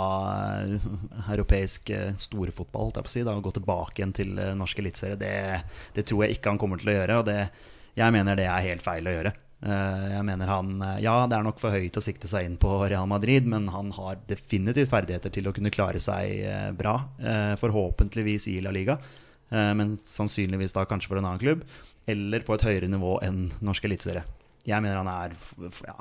[0.61, 0.89] eh,
[1.33, 4.53] europeisk eh, storfotball, holdt jeg på å si, da, og gå tilbake igjen til eh,
[4.57, 5.17] norsk eliteserie.
[5.21, 5.33] Det,
[5.97, 7.39] det tror jeg ikke han kommer til å gjøre, og det,
[7.95, 9.31] jeg mener det er helt feil å gjøre.
[9.65, 12.58] Eh, Jeg mener han eh, Ja, det er nok for høyt å sikte seg inn
[12.62, 16.97] på Real Madrid, men han har definitivt ferdigheter til å kunne klare seg eh, bra.
[17.62, 18.99] Forhåpentligvis i La Liga,
[19.49, 21.62] men sannsynligvis da kanskje for en annen klubb.
[22.10, 24.25] Eller på et høyere nivå enn norsk eliteserie.
[24.65, 25.34] Jeg mener han er
[25.86, 25.95] ja,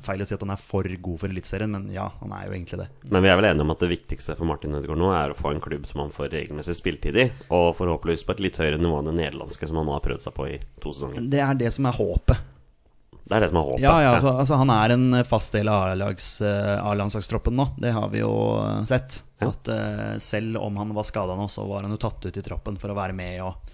[0.00, 2.54] Feil å si at han er for god for eliteserien, men ja, han er jo
[2.54, 2.86] egentlig det.
[3.12, 5.36] Men vi er vel enige om at det viktigste for Martin Ødegaard nå er å
[5.36, 8.80] få en klubb som han får regelmessig spiltid i, og forhåpentligvis på et litt høyere
[8.80, 11.28] nivå enn det nederlandske som han nå har prøvd seg på i to sesonger.
[11.28, 12.48] Det er det som er håpet.
[13.30, 13.84] Det er det som er håpet.
[13.84, 17.68] Ja, ja, altså, altså Han er en fast del av eh, A-landslagstroppen nå.
[17.78, 19.20] Det har vi jo eh, sett.
[19.38, 19.52] Ja.
[19.52, 22.42] At uh, Selv om han var skada nå, så var han jo tatt ut i
[22.42, 23.70] troppen for å være med og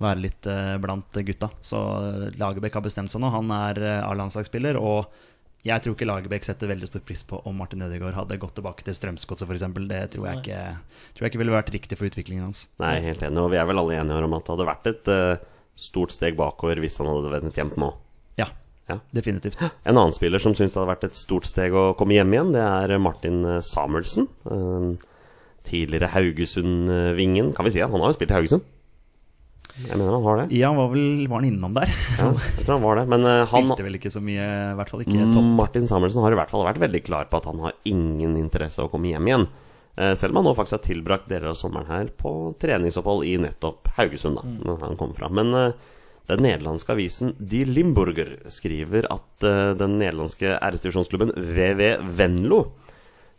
[0.00, 1.50] være litt eh, blant gutta.
[1.64, 3.30] Så eh, Lagerbäck har bestemt seg nå.
[3.34, 4.78] Han er eh, A-landslagsspiller.
[4.80, 5.10] Og
[5.66, 8.86] jeg tror ikke Lagerbäck setter veldig stor pris på om Martin Ødegaard hadde gått tilbake
[8.86, 9.66] til Strømsgodset f.eks.
[9.90, 10.60] Det tror jeg, ikke,
[11.16, 12.64] tror jeg ikke ville vært riktig for utviklingen hans.
[12.80, 13.42] Nei, helt enig.
[13.44, 16.38] Og vi er vel alle enige om at det hadde vært et uh, stort steg
[16.40, 17.92] bakover hvis han hadde vendt hjem nå.
[18.40, 18.48] Ja,
[18.88, 18.96] Ja.
[19.12, 19.60] definitivt.
[19.84, 22.56] En annen spiller som syns det hadde vært et stort steg å komme hjem igjen,
[22.56, 24.30] det er Martin Samuelsen.
[24.48, 24.96] Uh,
[25.68, 27.52] Tidligere Haugesund-vingen.
[27.52, 28.64] Kan vi si han har jo spilt i Haugesund?
[29.88, 30.44] Jeg mener han har det.
[30.58, 31.90] Ja, han var, vel, var han innom der?
[32.18, 33.04] Ja, jeg tror han var det.
[33.12, 35.48] Men eh, han, Spilte vel ikke så mye, i hvert fall ikke topp.
[35.60, 38.82] Martin Samuelsen har i hvert fall vært veldig klar på at han har ingen interesse
[38.82, 39.46] av å komme hjem igjen.
[39.96, 43.38] Eh, Selv om han nå faktisk har tilbrakt deler av sommeren her på treningsopphold i
[43.46, 44.38] nettopp Haugesund.
[44.42, 45.96] da når han kom fra Men uh,
[46.30, 49.42] den nederlandske avisen Die Limburger skriver at
[49.80, 52.60] den nederlandske æresdivisjonsklubben VV Venlo,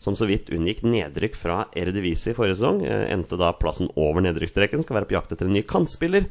[0.01, 4.81] som så vidt unngikk nedrykk fra Eredivisie forrige sesong, eh, endte da plassen over nedrykksstreken,
[4.83, 6.25] skal være på jakt etter en ny kantspiller.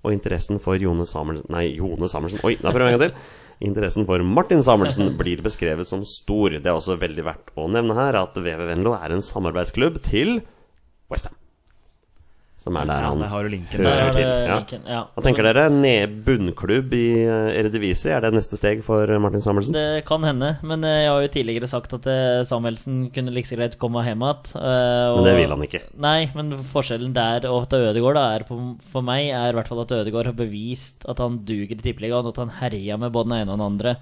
[0.00, 3.36] Og interessen for Jone Samuelsen Nei, Jone Samuelsen Oi, da prøver jeg en gang til.
[3.68, 6.56] Interessen for Martin Samuelsen blir beskrevet som stor.
[6.56, 10.40] Det er også veldig verdt å nevne her at VV Venlo er en samarbeidsklubb til
[11.12, 11.36] Westham.
[12.60, 13.86] Som er der han ja, hører er til.
[14.50, 14.98] Linken, ja.
[15.14, 15.62] Hva tenker dere?
[15.72, 19.72] Ned bunnklubb i eh, Eredivisie, er det neste steg for eh, Martin Samuelsen?
[19.72, 22.08] Det kan hende, men eh, jeg har jo tidligere sagt at
[22.50, 24.52] Samuelsen kunne like greit komme hjem igjen.
[24.60, 25.80] Men det vil han ikke.
[26.04, 28.58] Nei, men forskjellen der og til Ødegaard da, er på,
[28.92, 32.28] for meg er i hvert fall at Ødegaard har bevist at han duger i Tippeligaen,
[32.28, 33.94] og at han herja med både den ene og den andre.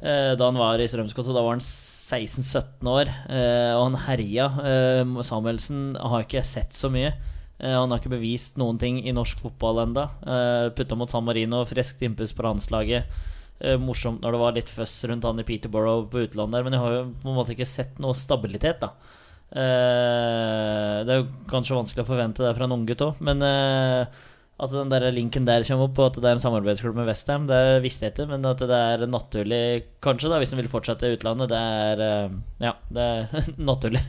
[0.00, 4.48] Eh, da han var i Strømsgodset, da var han 16-17 år, eh, og han herja.
[5.28, 7.12] Samuelsen har ikke jeg sett så mye.
[7.62, 10.08] Eh, han har ikke bevist noen ting i norsk fotball ennå.
[10.26, 13.22] Uh, Putta mot San Marino, friskt innpust på landslaget.
[13.62, 16.74] Eh, morsomt når det var litt føss rundt han i Peterborough på utlandet der, men
[16.74, 18.90] jeg har jo på en måte ikke sett noe stabilitet, da.
[19.52, 24.24] Eh, det er jo kanskje vanskelig å forvente det fra en unggutt òg, men eh,
[24.62, 27.46] at den der linken der kommer opp, og at det er en samarbeidsklubb med Westham,
[27.50, 29.62] det visste jeg ikke, men at det er naturlig,
[30.02, 34.02] kanskje, da, hvis en vil fortsette i utlandet, det er eh, Ja, det er naturlig.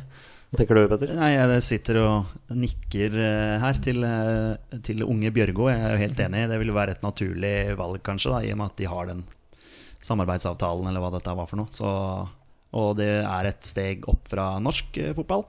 [0.54, 1.12] Hva tenker du, Petter?
[1.18, 5.66] Nei, jeg sitter og nikker eh, her til, eh, til unge Bjørgo.
[5.72, 6.44] Jeg er jo helt enig.
[6.52, 9.24] Det ville være et naturlig valg, kanskje, da, i og med at de har den
[10.06, 11.74] samarbeidsavtalen, eller hva dette var for noe.
[11.74, 11.90] Så,
[12.78, 15.48] og det er et steg opp fra norsk eh, fotball.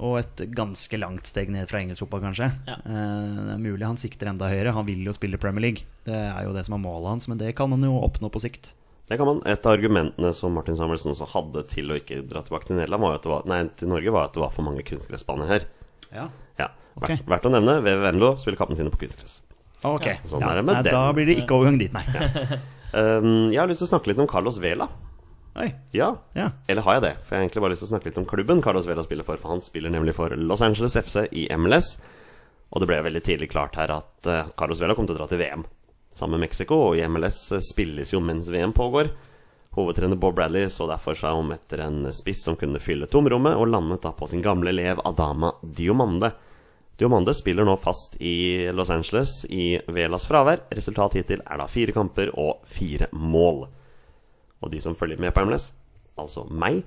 [0.00, 2.48] Og et ganske langt steg ned fra engelsk fotball, kanskje.
[2.64, 2.78] Ja.
[2.80, 4.72] Eh, Det er mulig han sikter enda høyere.
[4.72, 5.84] Han vil jo spille Premier League.
[6.08, 8.40] Det er jo det som er målet hans, men det kan han jo oppnå på
[8.40, 8.72] sikt.
[9.10, 9.40] Det kan man.
[9.50, 13.02] Et av argumentene som Martin Samuelsen også hadde til å ikke dra tilbake til Nederland,
[13.02, 15.66] var at det var, nei, til Norge, var at det var for mange kunstgressbaner her.
[16.14, 16.28] Ja.
[16.60, 17.08] Ja, Ok.
[17.08, 17.74] verdt, verdt å nevne.
[17.82, 19.40] VV Venlo spiller kampene sine på kunstgress.
[19.82, 20.06] Ok.
[20.30, 20.52] Sånn ja.
[20.62, 20.82] Nei.
[20.86, 22.04] Da blir det ikke overgang dit, nei.
[22.94, 24.86] Um, jeg har lyst til å snakke litt om Carlos Vela.
[25.58, 25.68] Oi.
[25.94, 26.12] Ja.
[26.38, 26.50] Ja.
[26.70, 27.12] Eller har jeg det?
[27.26, 29.26] For jeg har egentlig bare lyst til å snakke litt om klubben Carlos Vela spiller
[29.26, 29.38] for.
[29.42, 31.96] For han spiller nemlig for Los Angeles FC i MLS.
[32.70, 35.26] Og det ble veldig tidlig klart her at eh, Carlos Vela kom til å dra
[35.30, 35.66] til VM
[36.12, 36.78] sammen med Mexico.
[36.90, 39.12] Og i MLS eh, spilles jo mens VM pågår.
[39.76, 43.70] Hovedtrener Bob Bradley så derfor seg om etter en spiss som kunne fylle tomrommet, og
[43.70, 46.32] landet da på sin gamle elev Adama Diomande.
[46.98, 50.66] Diomande spiller nå fast i Los Angeles i Velas fravær.
[50.74, 53.68] Resultatet hittil er da fire kamper og fire mål.
[54.60, 55.70] Og de som følger med på MLS,
[56.20, 56.82] altså meg,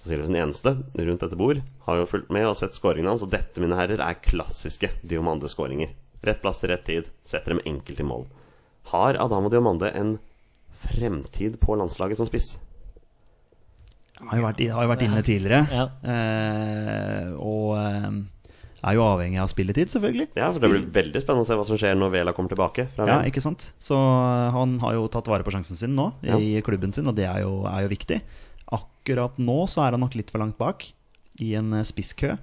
[0.00, 3.34] sannsynligvis den eneste rundt dette bord, har jo fulgt med og sett skåringene hans, og
[3.34, 5.92] dette, mine herrer, er klassiske Diomande-skåringer.
[6.24, 8.24] Rett plass til rett tid, setter dem enkelt i mål.
[8.90, 10.18] Har Adamo Diomande en
[10.80, 12.54] fremtid på landslaget som spiss?
[14.20, 15.60] Han har jo vært, har jo vært inne tidligere.
[15.72, 15.86] Ja.
[16.04, 18.18] Eh, og eh,
[18.80, 20.28] er jo avhengig av spilletid, selvfølgelig.
[20.36, 22.86] Ja, for Det blir veldig spennende å se hva som skjer når Vela kommer tilbake.
[22.96, 23.70] Fra Ja, ikke sant?
[23.80, 27.16] Så eh, han har jo tatt vare på sjansen sin nå i klubben sin, og
[27.16, 28.20] det er jo, er jo viktig.
[28.76, 30.84] Akkurat nå så er han nok litt for langt bak
[31.40, 32.36] i en eh, spisskø.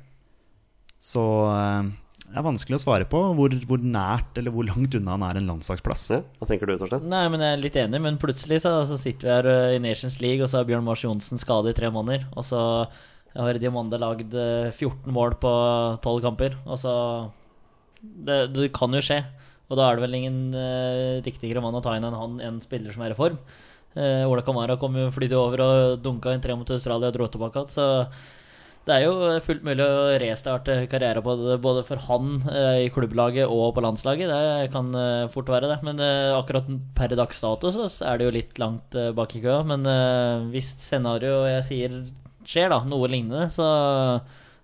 [0.97, 1.23] Så
[1.54, 1.89] eh,
[2.27, 5.39] det er vanskelig å svare på hvor, hvor nært eller hvor langt unna han er
[5.39, 6.03] en landslagsplass.
[6.11, 7.05] Ja, hva tenker du, Torstein?
[7.07, 9.79] Nei, men jeg er litt enig, men plutselig så, så sitter vi her uh, i
[9.81, 12.27] Nations League, og så er Bjørn Mars Johnsen skadet i tre måneder.
[12.35, 12.61] Og så
[13.37, 15.53] har Diamande lagd uh, 14 mål på
[16.03, 16.59] 12 kamper.
[16.67, 16.93] Og så
[18.03, 19.21] det, det kan jo skje.
[19.67, 22.59] Og da er det vel ingen uh, riktigere mann å ta inn enn han, en
[22.63, 23.39] spiller som er i form.
[23.97, 27.31] Uh, Ola Kamara kom jo flydde over og dunka inn tre mot Australia og dro
[27.31, 27.71] tilbake igjen.
[27.71, 27.87] Så
[28.88, 32.91] det er jo fullt mulig å restarte karrieren på det, både for han eh, i
[32.93, 34.32] klubblaget og på landslaget.
[34.32, 35.80] Det kan eh, fort være det.
[35.84, 39.43] Men eh, akkurat per dags dato så er det jo litt langt eh, bak i
[39.43, 39.60] køa.
[39.67, 42.00] Men eh, hvis scenarioet jeg sier
[42.47, 43.67] skjer, da, noe lignende, så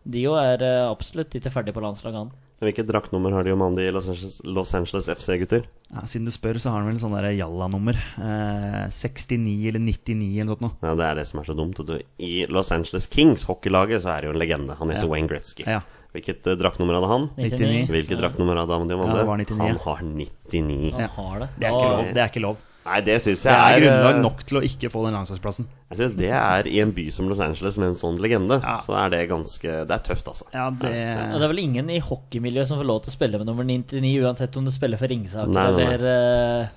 [0.07, 2.31] Dio er eh, absolutt ikke ferdig på landslaget, han.
[2.63, 5.65] Hvilket draktnummer har Diomandi i Los Angeles, Los Angeles FC, gutter?
[5.93, 7.97] Ja, siden du spør, så har han vel sånn der Jalla-nummer.
[8.17, 11.77] Eh, 69 eller 99 eller noe Ja, Det er det som er så dumt.
[11.85, 11.99] du.
[12.19, 14.75] I Los Angeles Kings, hockeylaget, så er det jo en legende.
[14.79, 15.11] Han heter Ja.
[15.11, 15.63] Wayne Gretzky.
[15.67, 15.81] Ja.
[16.13, 17.29] Hvilket uh, draktnummer hadde han?
[17.37, 17.87] 99.
[17.89, 19.15] Hvilket draktnummer hadde han, Diomande?
[19.15, 20.91] Ja, det var 99, Han har 99.
[20.93, 21.49] Han har det.
[21.57, 22.13] Det er ikke lov.
[22.13, 22.57] Det er ikke lov.
[22.83, 25.15] Nei, det syns jeg er Det er grunnlag eh, nok til å ikke få den
[25.15, 25.69] landslagsplassen.
[25.93, 28.75] Jeg synes det er I en by som Los Angeles med en sånn legende, Ja.
[28.83, 30.49] så er det ganske Det er tøft, altså.
[30.51, 30.93] Ja, det
[31.31, 33.63] Og det er vel ingen i hockeymiljøet som får lov til å spille med nummer
[33.63, 35.93] 99, uansett om du spiller for Ringsaker Nei, nei, nei.
[35.93, 36.67] eller eh,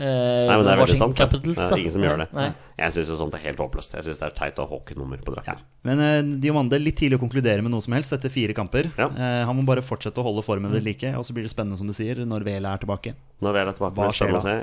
[0.00, 1.20] eh, Nei, men det er Washington sant.
[1.20, 1.58] Capitals.
[1.58, 1.76] Det da.
[1.76, 2.28] er ingen som gjør det.
[2.38, 2.48] Nei.
[2.80, 3.98] Jeg syns sånt er helt håpløst.
[3.98, 5.58] Jeg syns det er teit å ha hockeynummer på ja.
[5.84, 8.88] Men uh, Diomande, litt tidlig å konkludere med noe som helst etter fire kamper.
[8.96, 9.10] Ja.
[9.12, 11.76] Eh, han må bare fortsette å holde formen ved like, og så blir det spennende,
[11.76, 13.12] som du sier, når Vela er tilbake.
[13.44, 14.56] Når Vela er tilbake, Hva skjer det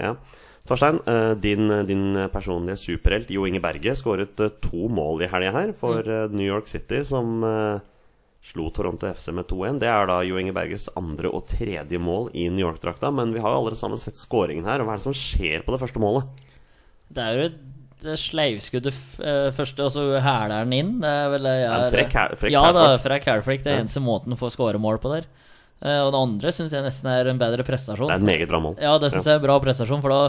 [0.68, 5.52] Torstein, eh, din, din personlige superhelt Jo Inge Berge skåret eh, to mål i helga
[5.56, 7.80] her for eh, New York City, som eh,
[8.48, 9.80] slo Toronto FC med 2-1.
[9.82, 13.12] Det er da Jo Inge Berges andre og tredje mål i New York-drakta.
[13.16, 15.64] Men vi har jo alle sammen sett skåringen her, og hva er det som skjer
[15.66, 16.46] på det første målet?
[17.12, 17.58] Det er jo et
[19.24, 20.94] eh, første, og så hæler den inn.
[21.02, 21.92] Det er vel det jeg er-
[22.54, 22.64] Ja
[23.08, 23.64] frekk hælflikk.
[23.64, 25.26] Det er eneste måten å få skåremål på der.
[25.78, 28.10] Eh, og det andre syns jeg nesten er en bedre prestasjon.
[28.10, 28.78] Det er et meget bra mål.
[28.82, 30.22] Ja, det syns jeg er en bra prestasjon, for da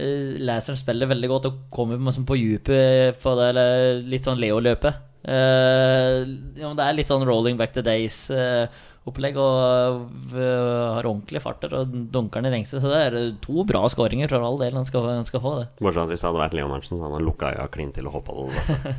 [0.00, 4.24] eh, leser han spillet veldig godt og kommer liksom på djupet på det eller litt
[4.24, 5.04] sånn Leo-løpet.
[5.28, 6.16] Eh,
[6.60, 12.40] ja, det er litt sånn rolling back the days-opplegg, og har ordentlig farter og dunker
[12.40, 12.80] den i lengste.
[12.80, 14.72] Så det er to bra skåringer for all del.
[14.80, 15.68] Han skal, han skal få det.
[15.84, 18.08] Bortsett fra at hvis det hadde vært Leonardsen, så hadde han lukka øya klin til
[18.08, 18.48] og hoppa det.
[18.64, 18.96] Altså.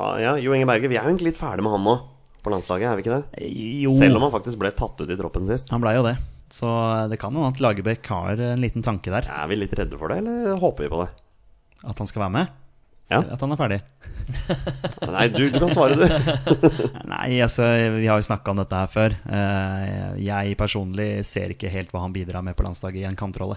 [0.00, 2.00] Ha, ja, Jo Inge Berge, vi er jo egentlig litt ferdig med han nå
[2.44, 3.48] på landslaget, er vi ikke det?
[3.84, 5.70] Jo, Selv om han faktisk ble tatt ut i troppen sist.
[5.70, 6.16] han blei jo det.
[6.50, 6.66] Så
[7.10, 9.28] det kan hende at Lagerbäck har en liten tanke der.
[9.30, 11.10] Er vi litt redde for det, eller håper vi på det?
[11.86, 12.48] At han skal være med.
[13.10, 13.20] Ja.
[13.34, 13.78] At han er ferdig.
[15.10, 16.04] Nei, du, du kan svare, du.
[17.10, 17.64] Nei, altså,
[17.96, 19.14] vi har jo snakka om dette her før.
[19.26, 23.56] Eh, Jeg personlig ser ikke helt hva han bidrar med på landslaget i en kantrolle.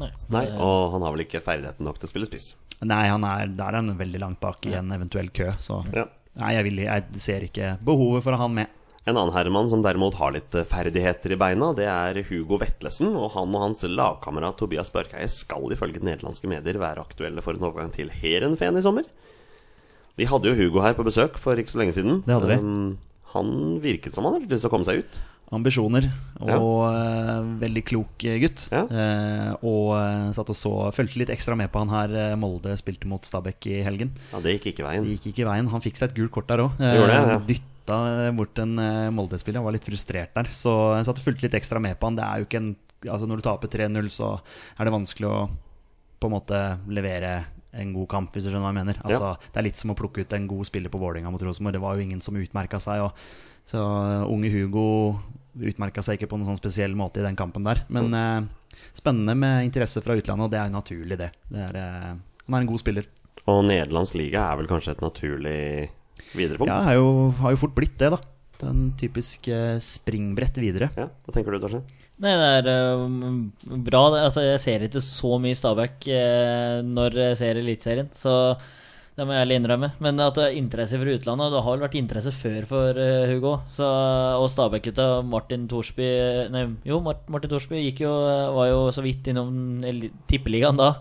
[0.00, 0.08] Nei.
[0.32, 2.52] Nei, Eh, Og han har vel ikke ferdigheten nok til å spille spiss.
[2.82, 6.06] Nei, han er, der er han veldig langt bak i en eventuell kø, så Ja.
[6.40, 8.78] Nei, jeg, vil, jeg ser ikke behovet for å ha han med.
[9.02, 13.10] En annen herremann som derimot har litt eh, ferdigheter i beina, det er Hugo Vetlesen.
[13.18, 17.66] Og han og hans lagkamerat Tobias Børkeie skal ifølge nederlandske medier være aktuelle for en
[17.66, 19.08] overgang til Heerenveen i sommer.
[20.20, 22.22] Vi hadde jo Hugo her på besøk for ikke så lenge siden.
[22.26, 22.60] Det hadde vi.
[22.62, 22.94] Um,
[23.32, 25.20] han virket som han hadde lyst til å komme seg ut.
[25.52, 26.06] Ambisjoner
[26.40, 28.64] og eh, veldig klok eh, gutt.
[28.72, 28.82] Ja.
[28.88, 32.72] Eh, og eh, satt og så fulgte litt ekstra med på han her eh, Molde
[32.80, 34.14] spilte mot Stabæk i helgen.
[34.32, 35.04] Ja, Det gikk ikke veien.
[35.04, 35.68] Det gikk ikke veien.
[35.72, 36.80] Han fikk seg et gult kort der òg.
[37.12, 37.38] det.
[37.52, 37.98] Dytta
[38.38, 39.60] bort en eh, Molde-spiller.
[39.60, 40.48] Han var litt frustrert der.
[40.56, 42.16] Så jeg satt og fulgte litt ekstra med på han.
[42.20, 44.28] Det er jo ikke en Altså Når du taper 3-0, så
[44.78, 45.38] er det vanskelig å
[46.22, 47.32] på en måte levere
[47.74, 48.98] en god kamp, hvis du skjønner hva jeg mener.
[49.02, 51.74] Altså, Det er litt som å plukke ut en god spiller på Vålerenga mot Rosenborg.
[51.74, 53.02] Det var jo ingen som utmerka seg.
[53.02, 53.10] Og,
[53.66, 53.82] så
[54.30, 54.84] unge Hugo
[55.60, 57.82] utmerka seg ikke på noen sånn spesiell måte i den kampen der.
[57.88, 58.48] Men Mm.
[58.48, 61.30] eh, spennende med interesse fra utlandet, og det er jo naturlig, det.
[61.50, 62.14] det er, eh,
[62.46, 63.06] han er en god spiller.
[63.46, 65.90] Og nederlandsk liga er vel kanskje et naturlig
[66.34, 66.68] viderepunkt?
[66.70, 68.18] Ja, har jo, har jo fort blitt det, da.
[68.62, 70.88] En typisk eh, springbrett videre.
[70.96, 71.82] Ja, Hva tenker du, Torstein?
[72.22, 73.08] Nei, det er uh,
[73.82, 74.02] bra.
[74.14, 74.20] Det.
[74.28, 78.54] Altså, jeg ser ikke så mye Stabæk uh, når jeg ser Eliteserien, så
[79.16, 79.88] det må jeg ærlig innrømme.
[80.00, 82.96] Men at det er interesse for utlandet og Det har vel vært interesse før for
[82.96, 83.50] uh, Hugo.
[83.68, 83.84] Så,
[84.40, 86.06] og Stabæk-gutta, Martin Thorsby
[86.54, 88.14] Nei, jo, Mart- Martin Thorsby gikk jo,
[88.56, 89.84] var jo så vidt innom
[90.32, 90.94] tippeligaen da.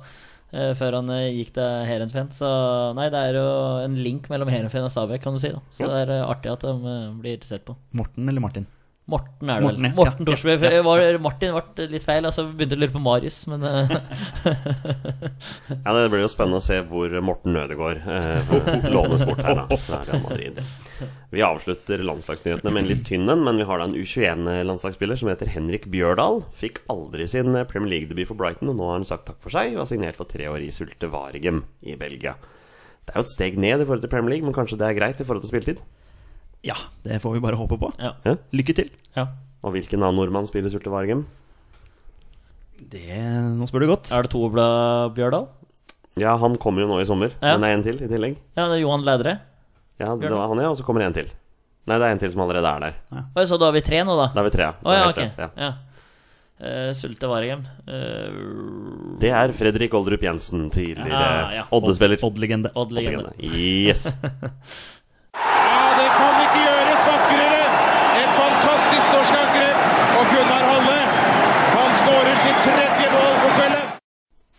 [0.52, 2.28] Uh, Før han uh, gikk til Heerenveen.
[2.36, 2.52] Så
[2.98, 3.48] nei, det er jo
[3.86, 5.54] en link mellom Heerenveen og Stabæk, kan du si.
[5.56, 7.78] da Så det er eh, artig at de eh, blir sett på.
[7.96, 8.68] Morten eller Martin?
[9.12, 9.96] Morten er det Morten, vel.
[9.98, 10.54] Morten Ja, Thorsby.
[10.56, 10.84] ja, ja.
[10.88, 13.92] Var, Martin ble litt feil, altså begynte å lure på Marius, men eh,
[15.86, 19.62] Ja, Det blir jo spennende å se hvor Morten Ødegaard eh, lånes bort her.
[19.64, 20.62] da fra Real Madrid.
[21.32, 25.32] Vi avslutter landslagsnyhetene med en litt tynn en, men vi har da en U21-landslagsspiller som
[25.32, 26.42] heter Henrik Bjørdal.
[26.60, 29.76] Fikk aldri sin Premier League-debut for Brighton, og nå har han sagt takk for seg
[29.76, 32.36] og har signert for tre år i Sulte Varegem i Belgia.
[33.02, 34.98] Det er jo et steg ned i forhold til Premier League, men kanskje det er
[35.00, 35.82] greit i forhold til spilletid?
[36.64, 37.92] Ja, det får vi bare håpe på.
[38.00, 38.14] ja.
[38.28, 38.36] Ja?
[38.54, 38.92] Lykke til.
[39.18, 39.28] ja.
[39.62, 41.20] Og hvilken annen nordmann spiller Sulte Varegem?
[42.92, 43.18] Det,
[43.60, 44.10] nå spør du godt.
[44.10, 45.46] Er det Toblad Bjørdal?
[46.18, 47.54] Ja, han kommer jo nå i sommer, Ja.
[47.54, 48.40] men det er en til i tillegg.
[48.58, 49.36] Ja, det er Johan Lædre.
[50.02, 51.30] Ja, det var han, ja, og så kommer det en til.
[51.86, 52.98] Nei, det er en til som allerede er der.
[53.38, 54.28] Oi, så da har vi tre nå, da?
[54.34, 54.64] Da er vi tre.
[54.66, 54.74] ja.
[54.82, 55.30] Oh, ja, okay.
[55.30, 55.50] rett, ja.
[55.62, 55.72] Ja.
[56.62, 57.62] Eh, Sulte Varegem.
[57.86, 59.18] Uh...
[59.22, 61.64] Det er Fredrik Oldrup Jensen, tidligere ja, ja.
[61.74, 62.18] Odd-spiller.
[62.26, 62.74] Odd-legende.
[62.74, 63.34] Odd-legende.
[63.46, 64.08] Yes.
[65.32, 67.62] Ja, det kan ikke gjøres vakrere.
[68.20, 69.78] Et fantastisk norsk angrep.
[70.20, 70.98] Og Gunnar Halle,
[71.72, 73.88] han skårer sitt tredje mål for kvelden.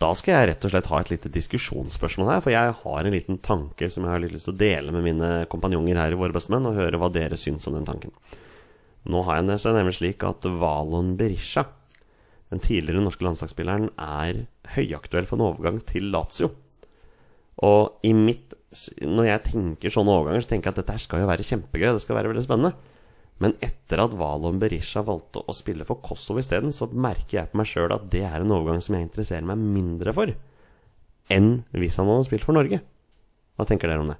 [0.03, 3.13] Da skal jeg rett og slett ha et lite diskusjonsspørsmål her, for jeg har en
[3.13, 6.17] liten tanke som jeg har litt lyst til å dele med mine kompanjonger her i
[6.19, 8.11] Våre bestemenn, og høre hva dere syns om den tanken.
[9.07, 11.65] Nå har jeg det nemlig slik at Valon Berisha,
[12.51, 14.43] den tidligere norske landslagsspilleren, er
[14.75, 16.51] høyaktuell for en overgang til Lazio.
[17.63, 21.27] Og mitt Når jeg tenker sånne overganger, så tenker jeg at dette her skal jo
[21.29, 21.91] være kjempegøy.
[21.93, 22.71] Det skal være veldig spennende.
[23.43, 27.59] Men etter at Valon Berisha valgte å spille for Kosovo isteden, så merker jeg på
[27.59, 30.31] meg sjøl at det er en overgang som jeg interesserer meg mindre for
[31.31, 32.81] enn hvis han hadde spilt for Norge.
[33.55, 34.19] Hva tenker dere om det?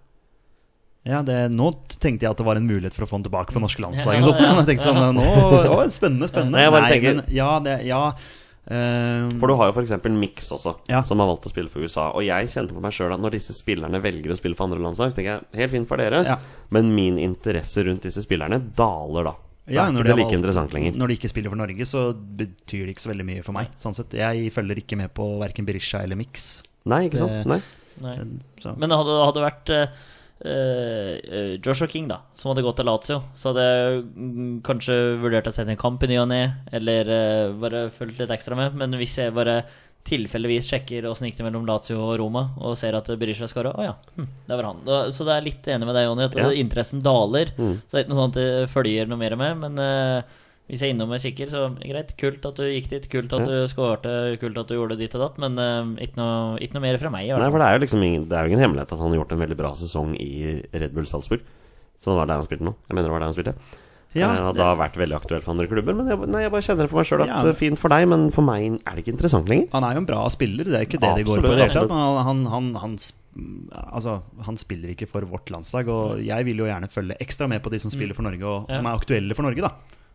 [1.04, 3.52] Ja, det, Nå tenkte jeg at det var en mulighet for å få han tilbake
[3.56, 4.24] på norske landslaget.
[4.24, 4.54] Ja, ja, ja.
[4.62, 5.26] Jeg tenkte sånn, nå,
[5.74, 6.56] å, Spennende, spennende.
[6.56, 7.18] Nei, jeg bare tenker...
[7.20, 8.04] men, ja, det, ja
[8.68, 9.92] For du har jo f.eks.
[10.10, 11.02] Mix også, Ja.
[11.04, 12.12] som har valgt å spille for USA.
[12.16, 14.80] Og jeg kjente på meg sjøl at når disse spillerne velger å spille for andre
[14.80, 16.38] landslag, så tenker jeg helt fint for dere, Ja.
[16.70, 19.36] men min interesse rundt disse spillerne daler da.
[19.66, 20.92] Det Ja, er når ikke de like valgt- interessant lenger.
[20.98, 23.68] Når de ikke spiller for Norge, så betyr det ikke så veldig mye for meg.
[23.78, 26.64] Sånn sett, Jeg følger ikke med på verken Berisha eller Mix.
[26.86, 27.30] Nei, ikke sant?
[27.32, 27.62] Det- Nei.
[28.02, 28.16] Nei.
[28.60, 28.78] Så.
[28.78, 29.88] Men det hadde, hadde vært eh, eh,
[31.64, 35.54] Joshua King, da, som hadde gått til Lazio, så hadde jeg mm, kanskje vurdert å
[35.56, 36.42] sende en kamp i ny og ne,
[36.76, 38.76] eller eh, bare fulgt litt ekstra med.
[38.80, 39.62] Men hvis jeg bare
[40.04, 43.86] tilfeldigvis sjekker åssen gikk det mellom Lazio og Roma, og ser at Berisha skåra, å
[43.88, 44.82] ja, hm, det var han.
[45.16, 46.50] Så det er litt enig med deg, Jonny, at Ja.
[46.60, 47.54] interessen daler.
[47.56, 47.78] Mm.
[47.88, 50.40] Så det er ikke noe sånt jeg følger noe mer med, men eh,
[50.72, 52.14] hvis jeg er innom og sikker, så greit.
[52.18, 55.26] Kult at du gikk dit, kult at du skårte, kult at du gjorde ditt og
[55.26, 57.28] datt, men uh, ikke, noe, ikke noe mer fra meg.
[57.28, 59.12] i Nei, for det er jo liksom ingen, det er jo ingen hemmelighet at han
[59.12, 60.32] har gjort en veldig bra sesong i
[60.72, 61.44] Red Bull Salzburg.
[62.00, 62.76] Så det var der han spilte nå.
[62.88, 63.56] Jeg mener det var der han spilte.
[64.14, 65.96] Ja, det hadde da vært veldig aktuelt for andre klubber.
[65.98, 67.40] Men jeg, nei, jeg bare kjenner det for meg sjøl at Ja.
[67.48, 69.72] det er fint for deg, men for meg er det ikke interessant lenger.
[69.74, 71.50] Han er jo en bra spiller, det er ikke det det går på.
[71.50, 71.90] Absolutt, i det hele tatt.
[71.90, 72.94] Men han, han, han,
[73.90, 77.64] altså, han spiller ikke for vårt landslag, og jeg vil jo gjerne følge ekstra med
[77.66, 78.78] på de som spiller for Norge, og Ja.
[78.78, 79.74] som er aktuelle for Norge, da.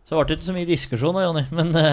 [0.09, 1.43] Så ble det ikke så mye diskusjon da, Jonny.
[1.53, 1.83] Men eh,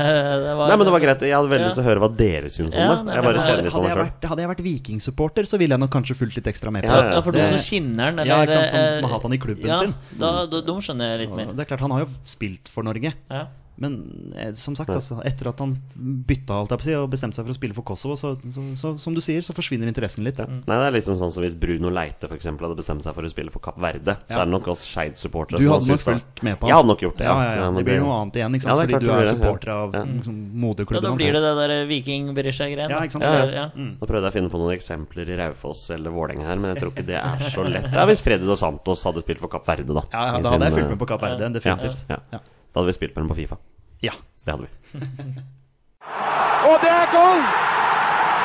[0.40, 1.20] det var Nei, men det var greit.
[1.28, 1.68] Jeg hadde veldig Ja.
[1.68, 3.04] lyst til å høre hva dere syns om Ja, det.
[3.04, 5.92] nei, Jeg bare hadde- Hadde jeg vært, hadde jeg vært Viking-supporter, så ville jeg nok
[5.92, 7.12] kanskje fulgt litt ekstra med på Ja, det.
[7.12, 9.22] Ja, for de Det- som kjenner den, Ja, ikke sant, som- eh, som har hatt
[9.28, 9.94] han i klubben ja, sin.
[10.18, 11.52] Da, da, de skjønner jeg litt mer.
[11.52, 13.12] Det er klart, han har jo spilt for Norge.
[13.30, 13.44] Ja.
[13.78, 17.36] Men eh, som sagt, altså, etter at han bytta alt jeg på si, og bestemte
[17.36, 20.24] seg for å spille for Kosovo, så, så, så som du sier, så forsvinner interessen
[20.24, 20.38] litt.
[20.40, 23.26] Nei, det er liksom sånn som hvis Bruno Leite for eksempel, hadde bestemt seg for
[23.28, 24.16] å spille for Kapp Verde.
[24.30, 26.90] Så er det nok oss Skeid-supportere Du som hadde nok fulgt med på Jeg hadde
[26.92, 27.34] nok gjort det, ja.
[27.36, 27.50] ja.
[27.52, 28.72] ja, Ja, det blir noe annet igjen, ikke sant?
[28.72, 30.02] Ja, er fordi du er supporter av Ja.
[30.08, 32.90] liksom, ja, moderklubben da blir det det der Viking-Berisha-greien.
[32.96, 33.28] Ja, ikke sant?
[33.28, 33.46] Ja, Ja.
[33.60, 33.68] ja.
[33.76, 36.82] Nå prøvde jeg å finne på noen eksempler i Raufoss eller Vålerenga her, men jeg
[36.84, 37.92] tror ikke det er så lett.
[37.92, 40.06] Ja, Hvis Freddy Dos Santos hadde spilt for Kapp Verde, da.
[40.12, 42.06] Ja, ja, da hadde jeg fulgt med på Kapp Verde, ja, definitivt.
[42.08, 42.40] ja.
[42.76, 43.56] Da hadde vi spilt med dem på Fifa.
[44.04, 44.12] Ja.
[44.44, 44.72] Det hadde vi.
[46.68, 47.40] Og det er goal!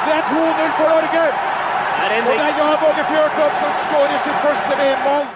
[0.06, 1.24] Det er 2-0 for Norge!
[2.00, 5.28] Og det er Jan Åge Fjørtoft som skårer sitt første VM-mål!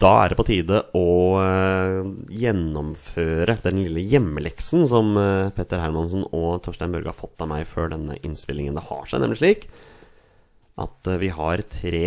[0.00, 1.04] Da er det på tide å
[1.36, 2.00] uh,
[2.32, 7.68] gjennomføre den lille hjemmeleksen som uh, Petter Hermansen og Torstein Børge har fått av meg
[7.68, 8.80] før denne innspillingen.
[8.80, 9.68] Det har seg nemlig slik
[10.80, 12.06] at uh, vi har tre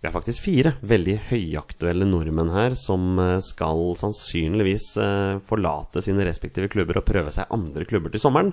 [0.00, 6.26] Vi har faktisk fire veldig høyaktuelle nordmenn her som eh, skal sannsynligvis eh, forlate sine
[6.28, 8.52] respektive klubber og prøve seg andre klubber til sommeren.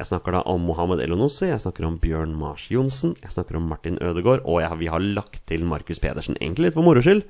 [0.00, 3.68] Jeg snakker da om Mohammed Elonossi, jeg snakker om Bjørn Mars Johnsen, jeg snakker om
[3.68, 6.38] Martin Ødegaard, og jeg, vi har lagt til Markus Pedersen.
[6.40, 7.22] Egentlig litt for moro skyld.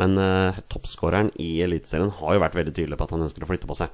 [0.00, 3.48] Men uh, toppskåreren i Eliteserien har jo vært veldig tydelig på at han ønsker å
[3.48, 3.92] flytte på seg.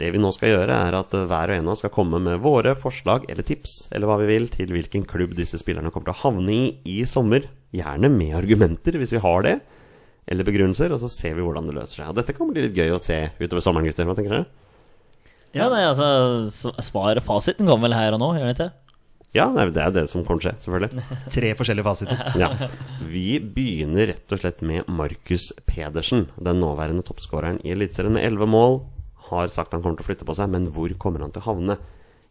[0.00, 2.20] Det vi nå skal gjøre, er at uh, hver og en av oss skal komme
[2.24, 6.08] med våre forslag eller tips eller hva vi vil til hvilken klubb disse spillerne kommer
[6.08, 7.50] til å havne i i sommer.
[7.76, 9.58] Gjerne med argumenter, hvis vi har det,
[10.30, 12.10] eller begrunnelser, og så ser vi hvordan det løser seg.
[12.10, 14.08] Og dette kan bli litt gøy å se utover sommeren, gutter.
[14.08, 14.48] Hva tenker dere?
[15.54, 18.70] Ja, nei, altså svaret fasiten kommer vel her og nå, gjør den ikke?
[19.34, 21.04] Ja, nei, det er det som kommer til å skje, selvfølgelig.
[21.36, 22.22] Tre forskjellige fasiter.
[22.40, 22.48] Ja.
[23.12, 26.26] Vi begynner rett og slett med Markus Pedersen.
[26.40, 28.80] Den nåværende toppskåreren i Eliteserien med elleve mål.
[29.30, 31.48] Har sagt han kommer til å flytte på seg, men hvor kommer han til å
[31.48, 31.78] havne?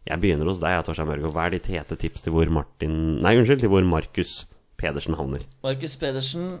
[0.08, 1.32] Jeg begynner hos deg, Torstein Mørgo.
[1.34, 4.44] Hva er ditt hete tips til hvor Martin Nei, unnskyld, til hvor Markus
[4.80, 5.44] Pedersen havner?
[5.64, 6.54] Markus Pedersen,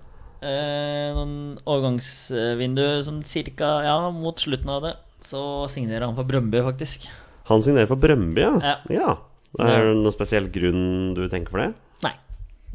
[0.44, 6.60] eh, noen overgangsvindu som cirka ja, mot slutten av det, så signerer han for Brøndby,
[6.64, 7.08] faktisk.
[7.48, 8.76] Han signerer for Brøndby, ja.
[8.92, 9.16] Ja.
[9.58, 11.70] Er det noen spesiell grunn du tenker for det?
[12.04, 12.14] Nei.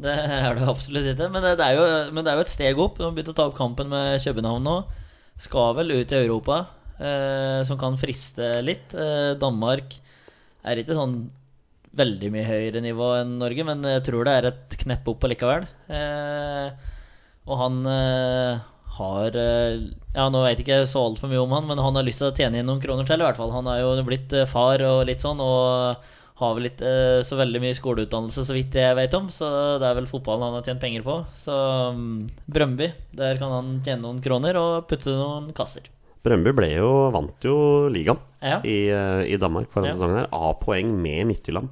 [0.02, 1.30] Det er det absolutt ikke.
[1.32, 2.98] Men det, det, er, jo, men det er jo et steg opp.
[2.98, 4.74] De har begynt å ta opp kampen med København nå.
[5.40, 6.58] Skal vel ut i Europa,
[6.98, 8.94] som kan friste litt.
[8.96, 9.98] Eh, Danmark
[10.66, 11.18] er ikke sånn
[11.96, 15.66] veldig mye høyere nivå enn Norge, men jeg tror det er et knepp opp allikevel.
[15.88, 16.90] Eh,
[17.46, 18.64] og han eh,
[18.96, 19.86] har eh,
[20.16, 22.36] Ja, nå jeg ikke så altfor mye om han, men han har lyst til å
[22.36, 23.54] tjene inn noen kroner til, i hvert fall.
[23.54, 27.38] Han er jo blitt eh, far og litt sånn, og har vel ikke eh, så
[27.38, 29.30] veldig mye skoleutdannelse, så vidt jeg vet om.
[29.32, 29.48] Så
[29.80, 31.20] det er vel fotballen han har tjent penger på.
[31.36, 31.56] Så
[31.96, 35.88] um, Brøndby, der kan han tjene noen kroner og putte noen kasser.
[36.26, 37.56] Brøndby ble jo, vant jo
[37.94, 38.58] ligaen Ja.
[38.66, 39.98] i, eh, i Danmark forrige Ja.
[39.98, 40.16] sesongen.
[40.24, 41.68] her A-poeng med Midtjylland.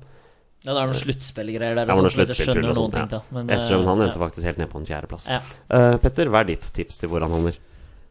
[0.65, 1.85] Ja, det er noen sluttspillgreier der.
[1.85, 3.07] Ja, men og noe sånn, som jeg ikke sluttspilltull skjønner noen sånt, ting ja.
[3.13, 4.05] til, men, Eftersom eh, han ja.
[4.07, 5.27] endte faktisk helt ned på en fjerdeplass.
[5.29, 5.41] Ja.
[5.69, 7.59] Uh, Petter, hva er ditt tips til hvor han havner?